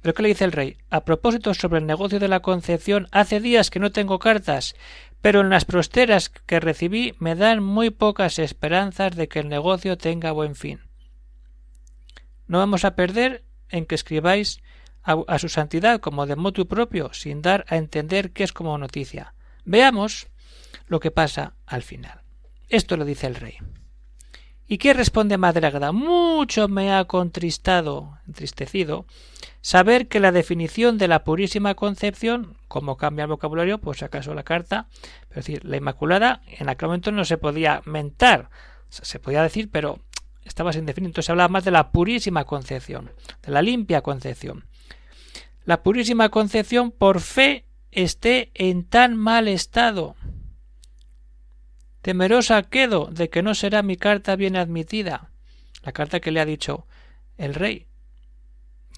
¿Pero 0.00 0.14
qué 0.14 0.22
le 0.22 0.30
dice 0.30 0.44
el 0.44 0.52
rey? 0.52 0.78
A 0.90 1.04
propósito 1.04 1.54
sobre 1.54 1.78
el 1.78 1.86
negocio 1.86 2.18
de 2.18 2.28
la 2.28 2.40
Concepción, 2.40 3.08
hace 3.12 3.38
días 3.38 3.70
que 3.70 3.78
no 3.78 3.92
tengo 3.92 4.18
cartas, 4.18 4.74
pero 5.20 5.42
en 5.42 5.50
las 5.50 5.64
prosteras 5.64 6.30
que 6.30 6.58
recibí 6.58 7.14
me 7.18 7.36
dan 7.36 7.62
muy 7.62 7.90
pocas 7.90 8.40
esperanzas 8.40 9.14
de 9.14 9.28
que 9.28 9.38
el 9.40 9.48
negocio 9.48 9.96
tenga 9.98 10.32
buen 10.32 10.56
fin. 10.56 10.80
No 12.48 12.58
vamos 12.58 12.84
a 12.84 12.96
perder 12.96 13.44
en 13.68 13.86
que 13.86 13.94
escribáis 13.94 14.60
a, 15.04 15.18
a 15.28 15.38
su 15.38 15.48
santidad 15.48 16.00
como 16.00 16.26
de 16.26 16.36
motu 16.36 16.66
propio, 16.66 17.12
sin 17.12 17.42
dar 17.42 17.64
a 17.68 17.76
entender 17.76 18.32
que 18.32 18.44
es 18.44 18.52
como 18.52 18.76
noticia. 18.78 19.34
Veamos 19.64 20.31
lo 20.86 21.00
que 21.00 21.10
pasa 21.10 21.54
al 21.66 21.82
final. 21.82 22.20
Esto 22.68 22.96
lo 22.96 23.04
dice 23.04 23.26
el 23.26 23.34
rey. 23.34 23.58
¿Y 24.66 24.78
qué 24.78 24.94
responde 24.94 25.36
Madragda? 25.36 25.92
Mucho 25.92 26.68
me 26.68 26.94
ha 26.94 27.04
contristado, 27.04 28.18
entristecido, 28.26 29.04
saber 29.60 30.08
que 30.08 30.20
la 30.20 30.32
definición 30.32 30.96
de 30.96 31.08
la 31.08 31.24
purísima 31.24 31.74
concepción, 31.74 32.56
como 32.68 32.96
cambia 32.96 33.24
el 33.24 33.28
vocabulario, 33.28 33.78
pues 33.78 34.02
acaso 34.02 34.32
la 34.32 34.44
carta, 34.44 34.88
es 35.28 35.36
decir, 35.36 35.64
la 35.64 35.76
Inmaculada, 35.76 36.40
en 36.46 36.70
aquel 36.70 36.88
momento 36.88 37.12
no 37.12 37.26
se 37.26 37.36
podía 37.36 37.82
mentar, 37.84 38.48
se 38.88 39.18
podía 39.18 39.42
decir, 39.42 39.68
pero 39.70 39.98
estaba 40.44 40.72
sin 40.72 40.86
definir, 40.86 41.08
entonces 41.08 41.26
se 41.26 41.32
hablaba 41.32 41.48
más 41.48 41.64
de 41.64 41.70
la 41.70 41.90
purísima 41.90 42.44
concepción, 42.44 43.10
de 43.42 43.52
la 43.52 43.60
limpia 43.60 44.00
concepción. 44.00 44.64
La 45.64 45.82
purísima 45.82 46.30
concepción 46.30 46.90
por 46.92 47.20
fe 47.20 47.66
esté 47.90 48.50
en 48.54 48.84
tan 48.84 49.16
mal 49.16 49.48
estado, 49.48 50.16
Temerosa 52.02 52.64
quedo 52.64 53.06
de 53.06 53.30
que 53.30 53.42
no 53.42 53.54
será 53.54 53.82
mi 53.82 53.96
carta 53.96 54.36
bien 54.36 54.56
admitida. 54.56 55.30
La 55.82 55.92
carta 55.92 56.20
que 56.20 56.32
le 56.32 56.40
ha 56.40 56.44
dicho 56.44 56.86
el 57.38 57.54
rey. 57.54 57.86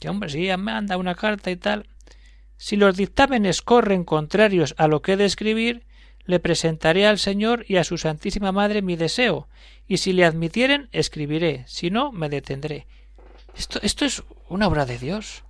Que 0.00 0.08
hombre, 0.08 0.30
si 0.30 0.44
ella 0.44 0.56
me 0.56 0.73
anda 0.73 0.96
una 0.96 1.14
carta 1.14 1.50
y 1.50 1.56
tal. 1.56 1.87
Si 2.56 2.76
los 2.76 2.96
dictámenes 2.96 3.62
corren 3.62 4.04
contrarios 4.04 4.75
a 4.78 4.88
lo 4.88 5.02
que 5.02 5.12
he 5.12 5.16
de 5.16 5.26
escribir, 5.26 5.84
le 6.25 6.40
presentaré 6.40 7.06
al 7.06 7.18
Señor 7.18 7.64
y 7.68 7.76
a 7.76 7.84
su 7.84 7.99
Santísima 7.99 8.52
Madre 8.52 8.80
mi 8.80 8.96
deseo, 8.96 9.49
y 9.87 9.99
si 9.99 10.12
le 10.14 10.25
admitieren, 10.25 10.88
escribiré, 10.92 11.64
si 11.66 11.90
no, 11.90 12.11
me 12.12 12.30
detendré. 12.30 12.87
Esto, 13.54 13.78
esto 13.82 14.04
es 14.06 14.23
una 14.49 14.66
obra 14.66 14.87
de 14.87 14.99
Dios. 14.99 15.44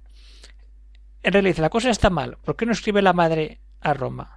En 1.23 1.33
realidad, 1.33 1.59
la 1.59 1.71
cosa 1.71 1.91
está 1.91 2.11
mal. 2.11 2.39
¿Por 2.45 2.57
qué 2.57 2.67
no 2.67 2.73
escribe 2.73 3.01
la 3.01 3.13
Madre 3.13 3.61
a 3.81 3.95
Roma? 3.95 4.34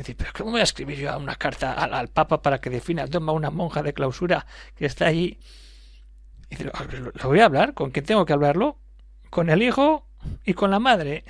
Decir, 0.00 0.16
pero 0.16 0.30
¿cómo 0.36 0.52
voy 0.52 0.60
a 0.60 0.64
escribir 0.64 0.98
yo 0.98 1.16
una 1.18 1.36
carta 1.36 1.72
al, 1.72 2.08
Papa 2.08 2.42
para 2.42 2.60
que 2.60 2.70
defina 2.70 3.02
el 3.02 3.10
dogma 3.10 3.32
una 3.32 3.50
monja 3.50 3.82
de 3.82 3.92
clausura 3.92 4.46
que 4.76 4.86
está 4.86 5.06
allí? 5.06 5.38
Y 6.48 6.56
dice, 6.56 6.64
lo, 6.64 6.72
voy 7.24 7.40
a 7.40 7.44
hablar, 7.44 7.74
¿con 7.74 7.90
quién 7.90 8.04
tengo 8.04 8.24
que 8.24 8.32
hablarlo? 8.32 8.78
Con 9.30 9.50
el 9.50 9.62
hijo 9.62 10.06
y 10.44 10.54
con 10.54 10.70
la 10.70 10.78
madre. 10.78 11.24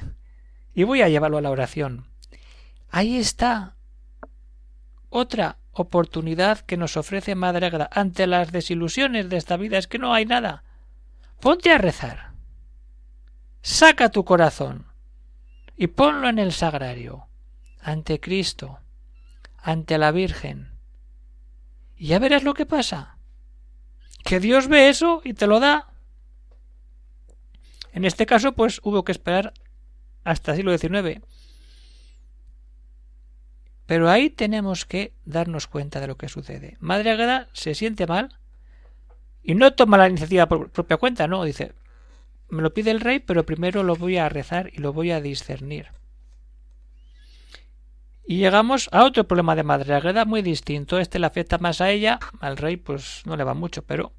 Y 0.75 0.85
voy 0.85 1.03
a 1.03 1.09
llevarlo 1.09 1.39
a 1.39 1.43
la 1.43 1.51
oración. 1.51 2.07
Ahí 2.91 3.17
está 3.17 3.77
otra 5.09 5.59
oportunidad 5.73 6.61
que 6.61 6.77
nos 6.77 6.97
ofrece 6.97 7.35
Madre 7.35 7.67
Agra 7.67 7.89
ante 7.93 8.27
las 8.27 8.53
desilusiones 8.53 9.29
de 9.29 9.37
esta 9.37 9.57
vida 9.57 9.79
es 9.79 9.87
que 9.87 9.99
no 9.99 10.15
hay 10.15 10.27
nada. 10.27 10.65
Ponte 11.41 11.73
a 11.73 11.79
rezar. 11.79 12.33
Saca 13.63 14.11
tu 14.11 14.25
corazón 14.25 14.87
y 15.77 15.89
ponlo 15.89 16.29
en 16.29 16.39
el 16.39 16.53
sagrario 16.53 17.30
ante 17.83 18.21
Cristo, 18.21 18.79
ante 19.57 19.99
la 19.99 20.13
Virgen. 20.13 20.71
Y 21.97 22.09
ya 22.09 22.19
verás 22.19 22.45
lo 22.45 22.55
que 22.55 22.67
pasa. 22.67 23.17
Que 24.25 24.41
Dios 24.41 24.69
ve 24.69 24.89
eso 24.89 25.23
y 25.25 25.35
te 25.35 25.47
lo 25.47 25.61
da. 25.61 25.89
En 27.93 28.05
este 28.05 28.27
caso, 28.27 28.53
pues 28.53 28.81
hubo 28.83 29.05
que 29.05 29.13
esperar 29.13 29.53
hasta 30.25 30.53
el 30.53 30.57
siglo 30.59 30.77
XIX. 30.77 31.21
Pero 33.87 34.09
ahí 34.09 34.31
tenemos 34.31 34.85
que 34.85 35.13
darnos 35.25 35.67
cuenta 35.67 36.01
de 36.01 36.07
lo 36.07 36.17
que 36.17 36.29
sucede. 36.29 36.77
Madre 36.79 37.11
Agueda 37.11 37.49
se 37.53 37.75
siente 37.75 38.07
mal, 38.07 38.37
Y 39.43 39.55
no 39.55 39.73
toma 39.73 39.97
la 39.97 40.09
iniciativa 40.09 40.47
por 40.47 40.71
propia 40.71 40.99
cuenta, 40.99 41.27
no, 41.27 41.45
dice, 41.45 41.73
me 42.51 42.63
lo 42.63 42.75
pide 42.75 42.91
el 42.91 43.01
rey, 43.01 43.21
pero 43.21 43.47
primero 43.47 43.83
lo 43.83 43.97
voy 43.97 44.19
a 44.19 44.29
rezar 44.29 44.71
y 44.73 44.79
lo 44.79 44.93
voy 44.93 45.13
a 45.13 45.21
discernir. 45.21 45.89
Y 48.31 48.37
llegamos 48.37 48.89
a 48.93 49.03
otro 49.03 49.25
problema 49.25 49.57
de 49.57 49.65
Madre 49.65 49.93
Águeda 49.93 50.25
muy 50.25 50.41
distinto. 50.41 51.01
Este 51.01 51.19
le 51.19 51.27
afecta 51.27 51.59
más 51.59 51.81
a 51.81 51.91
ella, 51.91 52.21
al 52.39 52.57
rey 52.57 52.77
pues 52.77 53.23
no 53.25 53.37
le 53.37 53.43
va 53.43 53.55
mucho, 53.55 53.83
pero 53.83 54.13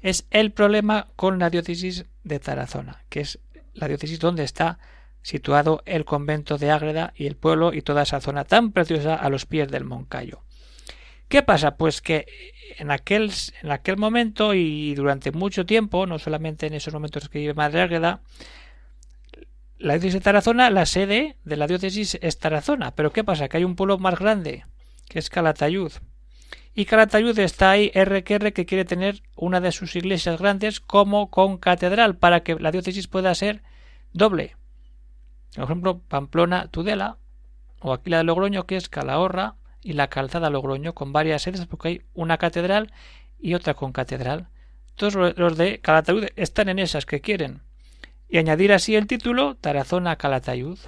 es 0.00 0.26
el 0.30 0.52
problema 0.52 1.08
con 1.16 1.38
la 1.38 1.50
diócesis 1.50 2.06
de 2.24 2.40
Tarazona, 2.40 3.04
que 3.10 3.20
es 3.20 3.40
la 3.74 3.88
diócesis 3.88 4.20
donde 4.20 4.42
está 4.42 4.78
situado 5.20 5.82
el 5.84 6.06
convento 6.06 6.56
de 6.56 6.70
Ágreda 6.70 7.12
y 7.14 7.26
el 7.26 7.36
pueblo 7.36 7.74
y 7.74 7.82
toda 7.82 8.04
esa 8.04 8.22
zona 8.22 8.44
tan 8.44 8.72
preciosa 8.72 9.16
a 9.16 9.28
los 9.28 9.44
pies 9.44 9.68
del 9.68 9.84
Moncayo. 9.84 10.40
¿Qué 11.28 11.42
pasa? 11.42 11.76
Pues 11.76 12.00
que 12.00 12.24
en 12.78 12.90
aquel, 12.90 13.30
en 13.62 13.70
aquel 13.70 13.98
momento 13.98 14.54
y 14.54 14.94
durante 14.94 15.30
mucho 15.30 15.66
tiempo, 15.66 16.06
no 16.06 16.18
solamente 16.18 16.68
en 16.68 16.72
esos 16.72 16.94
momentos 16.94 17.28
que 17.28 17.40
vive 17.40 17.52
Madre 17.52 17.82
Águeda, 17.82 18.22
la 19.82 19.94
diócesis 19.94 20.14
de 20.14 20.20
Tarazona, 20.20 20.70
la 20.70 20.86
sede 20.86 21.36
de 21.44 21.56
la 21.56 21.66
diócesis 21.66 22.16
es 22.22 22.38
Tarazona. 22.38 22.94
Pero 22.94 23.12
¿qué 23.12 23.24
pasa? 23.24 23.48
Que 23.48 23.56
hay 23.56 23.64
un 23.64 23.74
pueblo 23.74 23.98
más 23.98 24.18
grande, 24.18 24.64
que 25.08 25.18
es 25.18 25.28
Calatayud. 25.28 25.92
Y 26.74 26.84
Calatayud 26.84 27.36
está 27.40 27.72
ahí 27.72 27.90
RQR 27.92 28.52
que 28.52 28.64
quiere 28.64 28.84
tener 28.84 29.22
una 29.34 29.60
de 29.60 29.72
sus 29.72 29.96
iglesias 29.96 30.40
grandes 30.40 30.80
como 30.80 31.30
con 31.30 31.58
catedral 31.58 32.16
para 32.16 32.44
que 32.44 32.54
la 32.54 32.70
diócesis 32.70 33.08
pueda 33.08 33.34
ser 33.34 33.62
doble. 34.12 34.56
Por 35.54 35.64
ejemplo, 35.64 36.00
Pamplona, 36.08 36.68
Tudela, 36.68 37.18
o 37.80 37.92
aquí 37.92 38.08
la 38.08 38.18
de 38.18 38.24
Logroño, 38.24 38.66
que 38.66 38.76
es 38.76 38.88
Calahorra, 38.88 39.56
y 39.82 39.94
la 39.94 40.06
calzada 40.06 40.48
Logroño, 40.48 40.94
con 40.94 41.12
varias 41.12 41.42
sedes, 41.42 41.66
porque 41.66 41.88
hay 41.88 42.02
una 42.14 42.38
catedral 42.38 42.92
y 43.40 43.54
otra 43.54 43.74
con 43.74 43.92
catedral. 43.92 44.48
Todos 44.94 45.36
los 45.36 45.56
de 45.56 45.80
Calatayud 45.80 46.28
están 46.36 46.68
en 46.68 46.78
esas 46.78 47.04
que 47.04 47.20
quieren. 47.20 47.62
Y 48.32 48.38
añadir 48.38 48.72
así 48.72 48.96
el 48.96 49.06
título 49.06 49.56
Tarazona 49.56 50.16
Calatayud. 50.16 50.78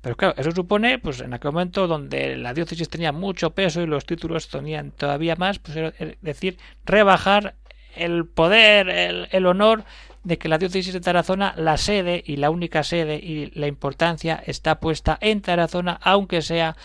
Pero 0.00 0.16
claro, 0.16 0.34
eso 0.38 0.52
supone, 0.52 1.00
pues 1.00 1.20
en 1.20 1.34
aquel 1.34 1.50
momento 1.50 1.88
donde 1.88 2.36
la 2.36 2.54
diócesis 2.54 2.88
tenía 2.88 3.10
mucho 3.10 3.50
peso 3.50 3.82
y 3.82 3.86
los 3.86 4.06
títulos 4.06 4.46
tenían 4.46 4.92
todavía 4.92 5.34
más, 5.34 5.58
pues 5.58 5.76
es 5.98 6.16
decir, 6.22 6.56
rebajar 6.84 7.56
el 7.96 8.26
poder, 8.26 8.88
el, 8.88 9.26
el 9.32 9.44
honor 9.44 9.82
de 10.22 10.38
que 10.38 10.48
la 10.48 10.58
diócesis 10.58 10.92
de 10.92 11.00
Tarazona, 11.00 11.52
la 11.56 11.76
sede 11.78 12.22
y 12.24 12.36
la 12.36 12.50
única 12.50 12.84
sede 12.84 13.16
y 13.16 13.50
la 13.58 13.66
importancia 13.66 14.40
está 14.46 14.78
puesta 14.78 15.18
en 15.20 15.42
Tarazona, 15.42 15.98
aunque 16.00 16.42
sea 16.42 16.76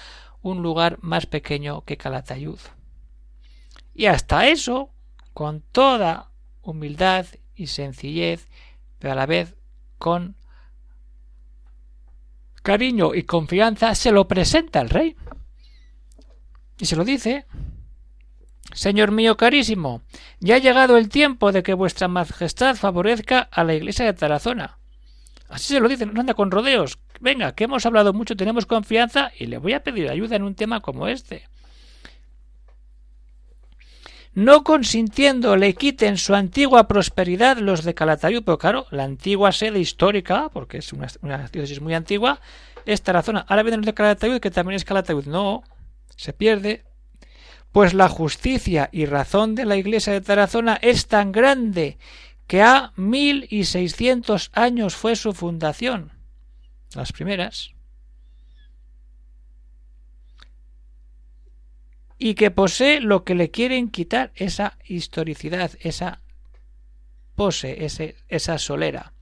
un 0.41 0.63
lugar 0.63 0.97
más 1.01 1.27
pequeño 1.27 1.81
que 1.81 1.97
Calatayud. 1.97 2.57
Y 3.93 4.07
hasta 4.07 4.47
eso, 4.47 4.89
con 5.35 5.61
toda 5.71 6.31
humildad 6.63 7.27
y 7.53 7.67
sencillez, 7.67 8.47
pero 9.01 9.13
a 9.13 9.15
la 9.15 9.25
vez 9.25 9.55
con 9.97 10.35
cariño 12.61 13.15
y 13.15 13.23
confianza, 13.23 13.95
se 13.95 14.11
lo 14.11 14.27
presenta 14.27 14.79
al 14.79 14.89
rey. 14.89 15.15
Y 16.77 16.85
se 16.85 16.95
lo 16.95 17.03
dice, 17.03 17.45
Señor 18.73 19.11
mío 19.11 19.35
carísimo, 19.37 20.03
ya 20.39 20.55
ha 20.55 20.59
llegado 20.59 20.97
el 20.97 21.09
tiempo 21.09 21.51
de 21.51 21.63
que 21.63 21.73
vuestra 21.73 22.07
majestad 22.07 22.75
favorezca 22.75 23.39
a 23.39 23.63
la 23.63 23.73
iglesia 23.73 24.05
de 24.05 24.13
Tarazona. 24.13 24.77
Así 25.49 25.73
se 25.73 25.79
lo 25.79 25.89
dicen, 25.89 26.13
no 26.13 26.21
anda 26.21 26.35
con 26.35 26.51
rodeos. 26.51 26.99
Venga, 27.19 27.53
que 27.53 27.65
hemos 27.65 27.85
hablado 27.85 28.13
mucho, 28.13 28.37
tenemos 28.37 28.67
confianza 28.67 29.31
y 29.37 29.47
le 29.47 29.57
voy 29.57 29.73
a 29.73 29.83
pedir 29.83 30.09
ayuda 30.09 30.35
en 30.35 30.43
un 30.43 30.55
tema 30.55 30.79
como 30.79 31.07
este. 31.07 31.49
No 34.33 34.63
consintiendo 34.63 35.57
le 35.57 35.73
quiten 35.73 36.17
su 36.17 36.33
antigua 36.33 36.87
prosperidad 36.87 37.57
los 37.57 37.83
de 37.83 37.93
Calatayud, 37.93 38.43
pero 38.43 38.57
claro, 38.57 38.85
la 38.89 39.03
antigua 39.03 39.51
sede 39.51 39.79
histórica, 39.79 40.49
porque 40.53 40.77
es 40.77 40.93
una, 40.93 41.07
una 41.21 41.49
diócesis 41.49 41.81
muy 41.81 41.93
antigua, 41.93 42.39
es 42.85 43.01
Tarazona. 43.01 43.45
Ahora 43.49 43.63
vienen 43.63 43.81
los 43.81 43.87
de 43.87 43.93
Calatayud, 43.93 44.39
que 44.39 44.51
también 44.51 44.77
es 44.77 44.85
Calatayud. 44.85 45.25
No, 45.25 45.63
se 46.15 46.31
pierde, 46.31 46.85
pues 47.73 47.93
la 47.93 48.07
justicia 48.07 48.89
y 48.91 49.05
razón 49.05 49.55
de 49.55 49.65
la 49.65 49.75
iglesia 49.75 50.13
de 50.13 50.21
Tarazona 50.21 50.79
es 50.81 51.07
tan 51.07 51.31
grande 51.31 51.97
que 52.47 52.61
a 52.61 52.93
mil 52.95 53.47
y 53.49 53.65
seiscientos 53.65 54.49
años 54.53 54.95
fue 54.95 55.15
su 55.15 55.33
fundación, 55.33 56.11
las 56.95 57.11
primeras, 57.11 57.71
y 62.23 62.35
que 62.35 62.51
posee 62.51 63.01
lo 63.01 63.23
que 63.23 63.33
le 63.33 63.49
quieren 63.49 63.89
quitar, 63.89 64.31
esa 64.35 64.77
historicidad, 64.85 65.71
esa 65.79 66.21
pose, 67.33 67.83
ese, 67.83 68.15
esa 68.29 68.59
solera. 68.59 69.13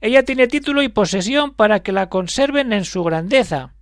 Ella 0.00 0.24
tiene 0.24 0.48
título 0.48 0.80
y 0.80 0.88
posesión 0.88 1.52
para 1.52 1.80
que 1.80 1.92
la 1.92 2.08
conserven 2.08 2.72
en 2.72 2.86
su 2.86 3.04
grandeza, 3.04 3.74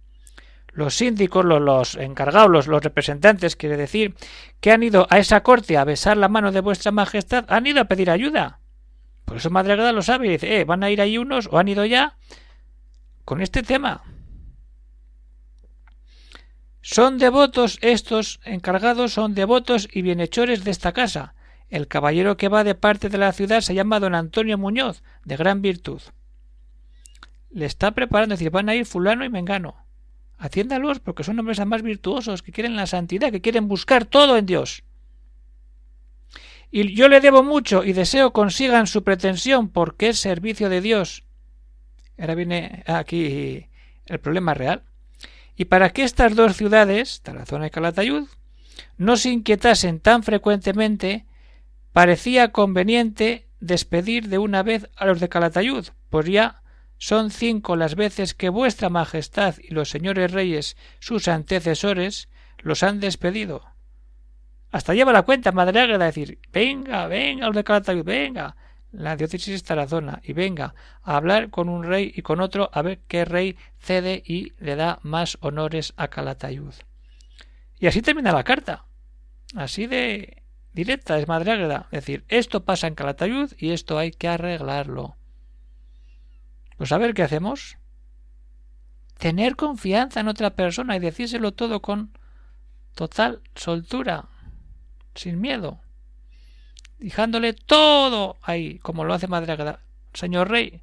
los 0.73 0.97
síndicos, 0.97 1.44
los, 1.44 1.94
encargados, 1.94 2.66
los, 2.66 2.83
representantes, 2.83 3.55
quiere 3.55 3.77
decir, 3.77 4.16
que 4.61 4.73
han 4.73 4.83
ido 4.83 5.07
a 5.09 5.21
esa 5.21 5.44
corte 5.44 5.77
a 5.77 5.85
besar 5.85 6.16
la 6.16 6.29
mano 6.29 6.51
de 6.51 6.61
vuestra 6.61 6.90
majestad, 6.90 7.44
han 7.47 7.64
ido 7.64 7.81
a 7.81 7.85
pedir 7.85 8.11
ayuda. 8.11 8.59
Por 9.25 9.37
eso 9.37 9.51
Madre 9.51 9.77
lo 9.92 10.03
sabe 10.03 10.27
y 10.27 10.31
dice, 10.31 10.59
eh, 10.59 10.64
van 10.64 10.83
a 10.83 10.90
ir 10.90 11.01
ahí 11.01 11.16
unos 11.16 11.49
o 11.53 11.59
han 11.59 11.68
ido 11.68 11.85
ya 11.85 12.16
con 13.25 13.40
este 13.40 13.62
tema. 13.62 14.03
Son 16.90 17.18
devotos 17.18 17.79
estos 17.83 18.40
encargados, 18.46 19.12
son 19.12 19.35
devotos 19.35 19.90
y 19.92 20.01
bienhechores 20.01 20.64
de 20.64 20.70
esta 20.70 20.92
casa. 20.92 21.35
El 21.68 21.87
caballero 21.87 22.38
que 22.38 22.48
va 22.48 22.64
de 22.64 22.74
parte 22.74 23.11
de 23.11 23.18
la 23.18 23.35
ciudad 23.35 23.61
se 23.61 23.74
llama 23.74 24.01
don 24.01 24.14
Antonio 24.14 24.57
Muñoz, 24.57 25.03
de 25.27 25.37
gran 25.37 25.61
virtud. 25.61 26.01
Le 27.51 27.66
está 27.66 27.90
preparando, 27.90 28.33
es 28.33 28.38
decir, 28.38 28.51
van 28.51 28.70
a 28.70 28.74
ir 28.74 28.87
fulano 28.87 29.22
y 29.22 29.29
mengano. 29.29 29.77
Haciéndalos 30.38 30.98
porque 30.98 31.24
son 31.24 31.38
hombres 31.38 31.62
más 31.66 31.83
virtuosos, 31.83 32.40
que 32.40 32.53
quieren 32.53 32.74
la 32.74 32.87
santidad, 32.87 33.31
que 33.31 33.42
quieren 33.42 33.68
buscar 33.68 34.07
todo 34.07 34.38
en 34.38 34.46
Dios. 34.46 34.83
Y 36.70 36.94
yo 36.94 37.11
le 37.11 37.20
debo 37.20 37.42
mucho 37.42 37.85
y 37.85 37.92
deseo 37.92 38.33
consigan 38.33 38.87
su 38.87 39.05
pretensión 39.05 39.68
porque 39.68 40.09
es 40.09 40.20
servicio 40.20 40.70
de 40.70 40.81
Dios. 40.81 41.24
Ahora 42.18 42.35
viene 42.35 42.83
aquí 42.87 43.66
el 44.07 44.20
problema 44.20 44.55
real. 44.55 44.85
Y 45.59 45.64
para 45.64 45.90
que 45.90 46.05
estas 46.05 46.37
dos 46.37 46.57
ciudades, 46.57 47.21
Tarazona 47.23 47.66
y 47.66 47.71
Calatayud, 47.71 48.29
no 48.97 49.16
se 49.16 49.31
inquietasen 49.31 49.99
tan 49.99 50.23
frecuentemente, 50.23 51.27
parecía 51.92 52.53
conveniente 52.53 53.49
despedir 53.59 54.29
de 54.29 54.38
una 54.38 54.62
vez 54.62 54.88
a 54.94 55.05
los 55.05 55.18
de 55.18 55.29
Calatayud, 55.29 55.88
pues 56.11 56.27
ya 56.27 56.62
son 56.97 57.33
cinco 57.33 57.75
las 57.75 57.97
veces 57.97 58.35
que 58.35 58.51
vuestra 58.51 58.88
Majestad 58.88 59.57
y 59.61 59.75
los 59.75 59.90
señores 59.90 60.31
reyes, 60.31 60.77
sus 61.01 61.27
antecesores, 61.27 62.29
los 62.59 62.85
han 62.85 63.01
despedido. 63.01 63.64
Hasta 64.71 64.94
lleva 64.94 65.12
la 65.12 65.23
cuenta 65.23 65.51
Madre 65.51 65.81
Águeda 65.81 66.05
decir, 66.05 66.38
venga, 66.53 67.09
venga, 67.09 67.49
los 67.49 67.57
de 67.57 67.64
Calatayud, 67.64 68.05
venga, 68.05 68.55
la 68.92 69.16
diócesis 69.16 69.55
es 69.55 69.64
Tarazona, 69.64 70.20
y 70.24 70.33
venga 70.33 70.74
a 71.03 71.16
hablar 71.16 71.51
con 71.51 71.68
un 71.68 71.85
rey 71.85 72.12
y 72.14 72.22
con 72.22 72.40
otro 72.40 72.70
a 72.72 72.83
ver 72.83 73.01
qué 73.07 73.24
rey 73.24 73.57
cede 73.79 74.22
y 74.24 74.53
le 74.59 74.77
da 74.77 74.98
más 75.03 75.38
honores 75.40 75.92
a 75.96 76.09
Calatayud. 76.09 76.74
Y 77.79 77.87
así 77.87 78.03
termina 78.03 78.33
la 78.33 78.44
carta. 78.44 78.87
Así 79.55 79.87
de 79.87 80.42
directa 80.72 81.18
es 81.18 81.29
Madre. 81.29 81.55
Es 81.90 81.90
decir, 81.90 82.24
esto 82.29 82.64
pasa 82.64 82.87
en 82.87 82.94
Calatayud 82.94 83.53
y 83.59 83.70
esto 83.70 83.98
hay 83.98 84.11
que 84.11 84.29
arreglarlo. 84.29 85.16
Pues 86.77 86.92
a 86.92 86.98
ver 86.98 87.14
qué 87.14 87.22
hacemos. 87.22 87.77
Tener 89.18 89.57
confianza 89.57 90.20
en 90.20 90.29
otra 90.29 90.51
persona 90.51 90.96
y 90.96 91.01
decírselo 91.01 91.53
todo 91.53 91.83
con 91.83 92.12
total 92.94 93.42
soltura, 93.55 94.29
sin 95.14 95.40
miedo, 95.40 95.81
dejándole 96.99 97.53
todo 97.53 98.37
ahí, 98.43 98.79
como 98.79 99.05
lo 99.05 99.15
hace 99.15 99.29
Madre 99.29 99.53
Agueda. 99.53 99.81
Señor 100.15 100.51
Rey, 100.51 100.83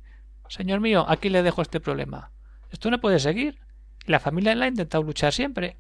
señor 0.50 0.80
mío, 0.80 1.06
aquí 1.08 1.30
le 1.30 1.44
dejo 1.44 1.62
este 1.62 1.80
problema. 1.80 2.32
Esto 2.72 2.90
no 2.90 3.00
puede 3.00 3.20
seguir. 3.20 3.60
La 4.06 4.20
familia 4.20 4.56
la 4.56 4.66
ha 4.66 4.70
intentado 4.70 5.04
luchar 5.04 5.34
siempre. 5.34 5.78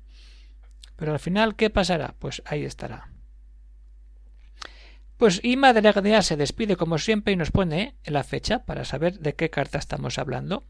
Pero 0.95 1.13
al 1.13 1.19
final, 1.19 1.55
¿qué 1.55 1.69
pasará? 1.69 2.15
Pues 2.19 2.41
ahí 2.45 2.63
estará. 2.63 3.09
Pues 5.17 5.39
y 5.43 5.55
Madre 5.55 5.87
Agdea 5.87 6.21
se 6.21 6.35
despide 6.35 6.75
como 6.75 6.97
siempre 6.97 7.33
y 7.33 7.37
nos 7.37 7.51
pone 7.51 7.95
la 8.03 8.23
fecha 8.23 8.65
para 8.65 8.83
saber 8.83 9.19
de 9.19 9.33
qué 9.33 9.49
carta 9.49 9.77
estamos 9.77 10.19
hablando. 10.19 10.63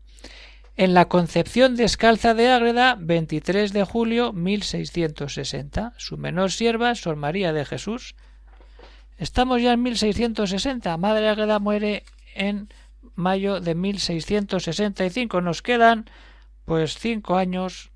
En 0.78 0.93
la 0.93 1.06
Concepción 1.06 1.75
Descalza 1.75 2.34
de 2.34 2.49
Ágreda, 2.49 2.97
23 2.99 3.71
de 3.71 3.84
julio 3.86 4.34
1660. 4.34 5.93
Su 5.97 6.17
menor 6.17 6.51
sierva, 6.51 6.93
Sor 6.95 7.15
María 7.15 7.54
de 7.54 7.65
Jesús. 7.65 8.15
Estamos 9.17 9.62
ya 9.62 9.73
en 9.73 9.84
1660. 9.84 10.97
Madre 10.97 11.30
Ágreda 11.30 11.60
muere 11.60 12.04
en 12.34 12.69
mayo 13.15 13.62
de 13.62 13.75
1665. 13.75 15.41
Nos 15.41 15.62
quedan 15.62 16.10
pues 16.65 16.97
cinco 16.97 17.38
años 17.38 17.91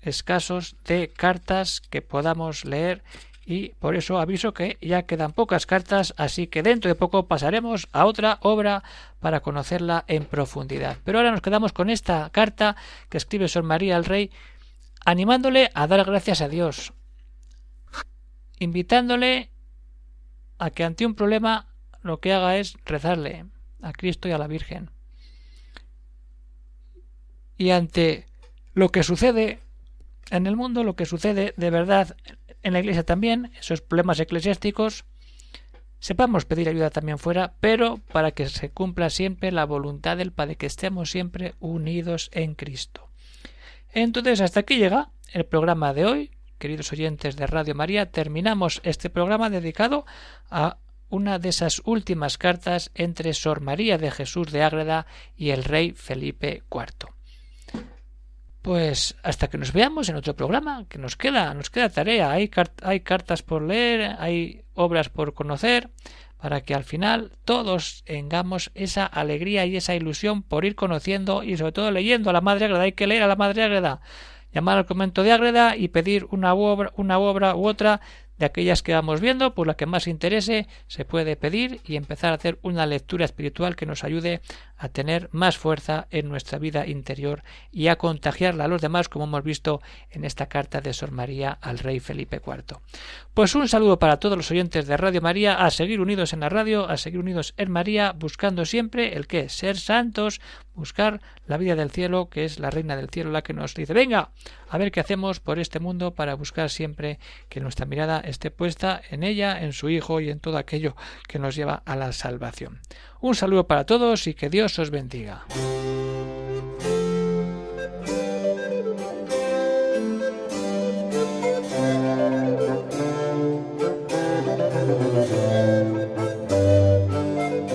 escasos 0.00 0.76
de 0.84 1.08
cartas 1.08 1.80
que 1.80 2.02
podamos 2.02 2.64
leer 2.64 3.02
y 3.46 3.70
por 3.78 3.94
eso 3.94 4.18
aviso 4.18 4.54
que 4.54 4.78
ya 4.80 5.02
quedan 5.02 5.32
pocas 5.32 5.66
cartas, 5.66 6.14
así 6.16 6.46
que 6.46 6.62
dentro 6.62 6.88
de 6.88 6.94
poco 6.94 7.26
pasaremos 7.26 7.88
a 7.92 8.06
otra 8.06 8.38
obra 8.40 8.82
para 9.20 9.40
conocerla 9.40 10.04
en 10.08 10.24
profundidad. 10.24 10.96
Pero 11.04 11.18
ahora 11.18 11.30
nos 11.30 11.42
quedamos 11.42 11.72
con 11.72 11.90
esta 11.90 12.30
carta 12.30 12.76
que 13.10 13.18
escribe 13.18 13.48
Sor 13.48 13.62
María 13.62 13.96
al 13.96 14.06
Rey, 14.06 14.30
animándole 15.04 15.70
a 15.74 15.86
dar 15.86 16.04
gracias 16.04 16.40
a 16.40 16.48
Dios, 16.48 16.94
invitándole 18.58 19.50
a 20.58 20.70
que 20.70 20.84
ante 20.84 21.06
un 21.06 21.14
problema 21.14 21.66
lo 22.02 22.20
que 22.20 22.32
haga 22.32 22.56
es 22.56 22.76
rezarle 22.84 23.46
a 23.82 23.92
Cristo 23.92 24.28
y 24.28 24.32
a 24.32 24.38
la 24.38 24.46
Virgen. 24.46 24.90
Y 27.56 27.70
ante 27.70 28.26
lo 28.72 28.90
que 28.90 29.02
sucede 29.02 29.60
en 30.30 30.46
el 30.46 30.56
mundo, 30.56 30.84
lo 30.84 30.96
que 30.96 31.06
sucede 31.06 31.54
de 31.56 31.70
verdad 31.70 32.16
en 32.62 32.72
la 32.72 32.80
Iglesia 32.80 33.04
también, 33.04 33.52
esos 33.58 33.80
problemas 33.80 34.18
eclesiásticos, 34.20 35.04
sepamos 35.98 36.44
pedir 36.44 36.68
ayuda 36.68 36.90
también 36.90 37.18
fuera, 37.18 37.54
pero 37.60 37.98
para 38.12 38.32
que 38.32 38.48
se 38.48 38.70
cumpla 38.70 39.10
siempre 39.10 39.52
la 39.52 39.64
voluntad 39.64 40.16
del 40.16 40.32
Padre, 40.32 40.56
que 40.56 40.66
estemos 40.66 41.10
siempre 41.10 41.54
unidos 41.60 42.30
en 42.32 42.54
Cristo. 42.54 43.08
Entonces, 43.92 44.40
hasta 44.40 44.60
aquí 44.60 44.76
llega 44.76 45.10
el 45.32 45.46
programa 45.46 45.94
de 45.94 46.04
hoy. 46.06 46.30
Queridos 46.64 46.92
oyentes 46.94 47.36
de 47.36 47.46
Radio 47.46 47.74
María, 47.74 48.10
terminamos 48.10 48.80
este 48.84 49.10
programa 49.10 49.50
dedicado 49.50 50.06
a 50.50 50.78
una 51.10 51.38
de 51.38 51.50
esas 51.50 51.82
últimas 51.84 52.38
cartas 52.38 52.90
entre 52.94 53.34
Sor 53.34 53.60
María 53.60 53.98
de 53.98 54.10
Jesús 54.10 54.50
de 54.50 54.62
Ágreda 54.62 55.04
y 55.36 55.50
el 55.50 55.62
rey 55.62 55.92
Felipe 55.92 56.62
IV. 56.72 57.10
Pues 58.62 59.14
hasta 59.22 59.48
que 59.48 59.58
nos 59.58 59.74
veamos 59.74 60.08
en 60.08 60.16
otro 60.16 60.36
programa, 60.36 60.86
que 60.88 60.96
nos 60.96 61.16
queda, 61.16 61.52
nos 61.52 61.68
queda 61.68 61.90
tarea, 61.90 62.30
hay, 62.30 62.50
hay 62.82 63.00
cartas 63.00 63.42
por 63.42 63.60
leer, 63.60 64.16
hay 64.18 64.62
obras 64.72 65.10
por 65.10 65.34
conocer, 65.34 65.90
para 66.38 66.62
que 66.62 66.74
al 66.74 66.84
final 66.84 67.32
todos 67.44 68.04
tengamos 68.04 68.70
esa 68.74 69.04
alegría 69.04 69.66
y 69.66 69.76
esa 69.76 69.94
ilusión 69.94 70.42
por 70.42 70.64
ir 70.64 70.76
conociendo 70.76 71.42
y 71.42 71.58
sobre 71.58 71.72
todo 71.72 71.90
leyendo 71.90 72.30
a 72.30 72.32
la 72.32 72.40
Madre 72.40 72.64
Ágreda. 72.64 72.84
Hay 72.84 72.92
que 72.92 73.06
leer 73.06 73.22
a 73.22 73.26
la 73.26 73.36
Madre 73.36 73.64
Ágreda, 73.64 74.00
llamar 74.54 74.78
al 74.78 74.86
convento 74.86 75.22
de 75.22 75.32
Ágreda 75.32 75.76
y 75.76 75.88
pedir 75.88 76.26
una 76.30 76.54
obra, 76.54 76.92
una 76.96 77.18
obra 77.18 77.56
u 77.56 77.66
otra 77.66 78.00
de 78.38 78.46
aquellas 78.46 78.82
que 78.82 78.94
vamos 78.94 79.20
viendo, 79.20 79.54
por 79.54 79.66
la 79.66 79.74
que 79.74 79.86
más 79.86 80.06
interese, 80.06 80.66
se 80.86 81.04
puede 81.04 81.36
pedir 81.36 81.80
y 81.84 81.96
empezar 81.96 82.32
a 82.32 82.36
hacer 82.36 82.58
una 82.62 82.86
lectura 82.86 83.24
espiritual 83.24 83.76
que 83.76 83.86
nos 83.86 84.04
ayude 84.04 84.40
a 84.76 84.88
tener 84.88 85.28
más 85.32 85.56
fuerza 85.56 86.08
en 86.10 86.28
nuestra 86.28 86.58
vida 86.58 86.86
interior 86.86 87.42
y 87.70 87.88
a 87.88 87.96
contagiarla 87.96 88.64
a 88.64 88.68
los 88.68 88.82
demás, 88.82 89.08
como 89.08 89.24
hemos 89.24 89.44
visto 89.44 89.80
en 90.10 90.24
esta 90.24 90.46
carta 90.46 90.80
de 90.80 90.92
Sor 90.92 91.10
María 91.10 91.56
al 91.60 91.78
rey 91.78 92.00
Felipe 92.00 92.40
IV. 92.44 92.78
Pues 93.34 93.54
un 93.54 93.68
saludo 93.68 93.98
para 93.98 94.18
todos 94.18 94.36
los 94.36 94.50
oyentes 94.50 94.86
de 94.86 94.96
Radio 94.96 95.20
María, 95.20 95.54
a 95.54 95.70
seguir 95.70 96.00
unidos 96.00 96.32
en 96.32 96.40
la 96.40 96.48
radio, 96.48 96.88
a 96.88 96.96
seguir 96.96 97.20
unidos 97.20 97.54
en 97.56 97.70
María, 97.70 98.12
buscando 98.12 98.64
siempre 98.64 99.16
el 99.16 99.26
que 99.26 99.48
ser 99.48 99.76
santos, 99.76 100.40
buscar 100.74 101.20
la 101.46 101.56
vida 101.56 101.76
del 101.76 101.90
cielo, 101.90 102.28
que 102.28 102.44
es 102.44 102.58
la 102.58 102.70
reina 102.70 102.96
del 102.96 103.10
cielo 103.10 103.30
la 103.30 103.42
que 103.42 103.52
nos 103.52 103.74
dice, 103.74 103.94
venga, 103.94 104.30
a 104.68 104.78
ver 104.78 104.90
qué 104.90 105.00
hacemos 105.00 105.40
por 105.40 105.58
este 105.58 105.80
mundo 105.80 106.14
para 106.14 106.34
buscar 106.34 106.70
siempre 106.70 107.18
que 107.48 107.60
nuestra 107.60 107.86
mirada 107.86 108.20
esté 108.26 108.50
puesta 108.50 109.00
en 109.10 109.22
ella, 109.22 109.62
en 109.62 109.72
su 109.72 109.88
Hijo 109.88 110.20
y 110.20 110.30
en 110.30 110.40
todo 110.40 110.58
aquello 110.58 110.96
que 111.28 111.38
nos 111.38 111.54
lleva 111.54 111.82
a 111.84 111.96
la 111.96 112.12
salvación. 112.12 112.80
Un 113.20 113.34
saludo 113.34 113.66
para 113.66 113.86
todos 113.86 114.26
y 114.26 114.34
que 114.34 114.50
Dios 114.50 114.78
os 114.78 114.90
bendiga. 114.90 115.44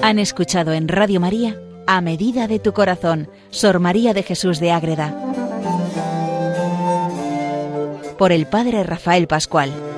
Han 0.02 0.18
escuchado 0.18 0.74
en 0.74 0.88
Radio 0.88 1.20
María 1.20 1.56
A 1.86 2.02
Medida 2.02 2.48
de 2.48 2.58
tu 2.58 2.74
Corazón, 2.74 3.30
Sor 3.52 3.80
María 3.80 4.14
de 4.14 4.24
Jesús 4.24 4.60
de 4.60 4.72
Ágreda, 4.72 5.16
por 8.18 8.32
el 8.32 8.48
Padre 8.48 8.84
Rafael 8.84 9.28
Pascual. 9.28 9.89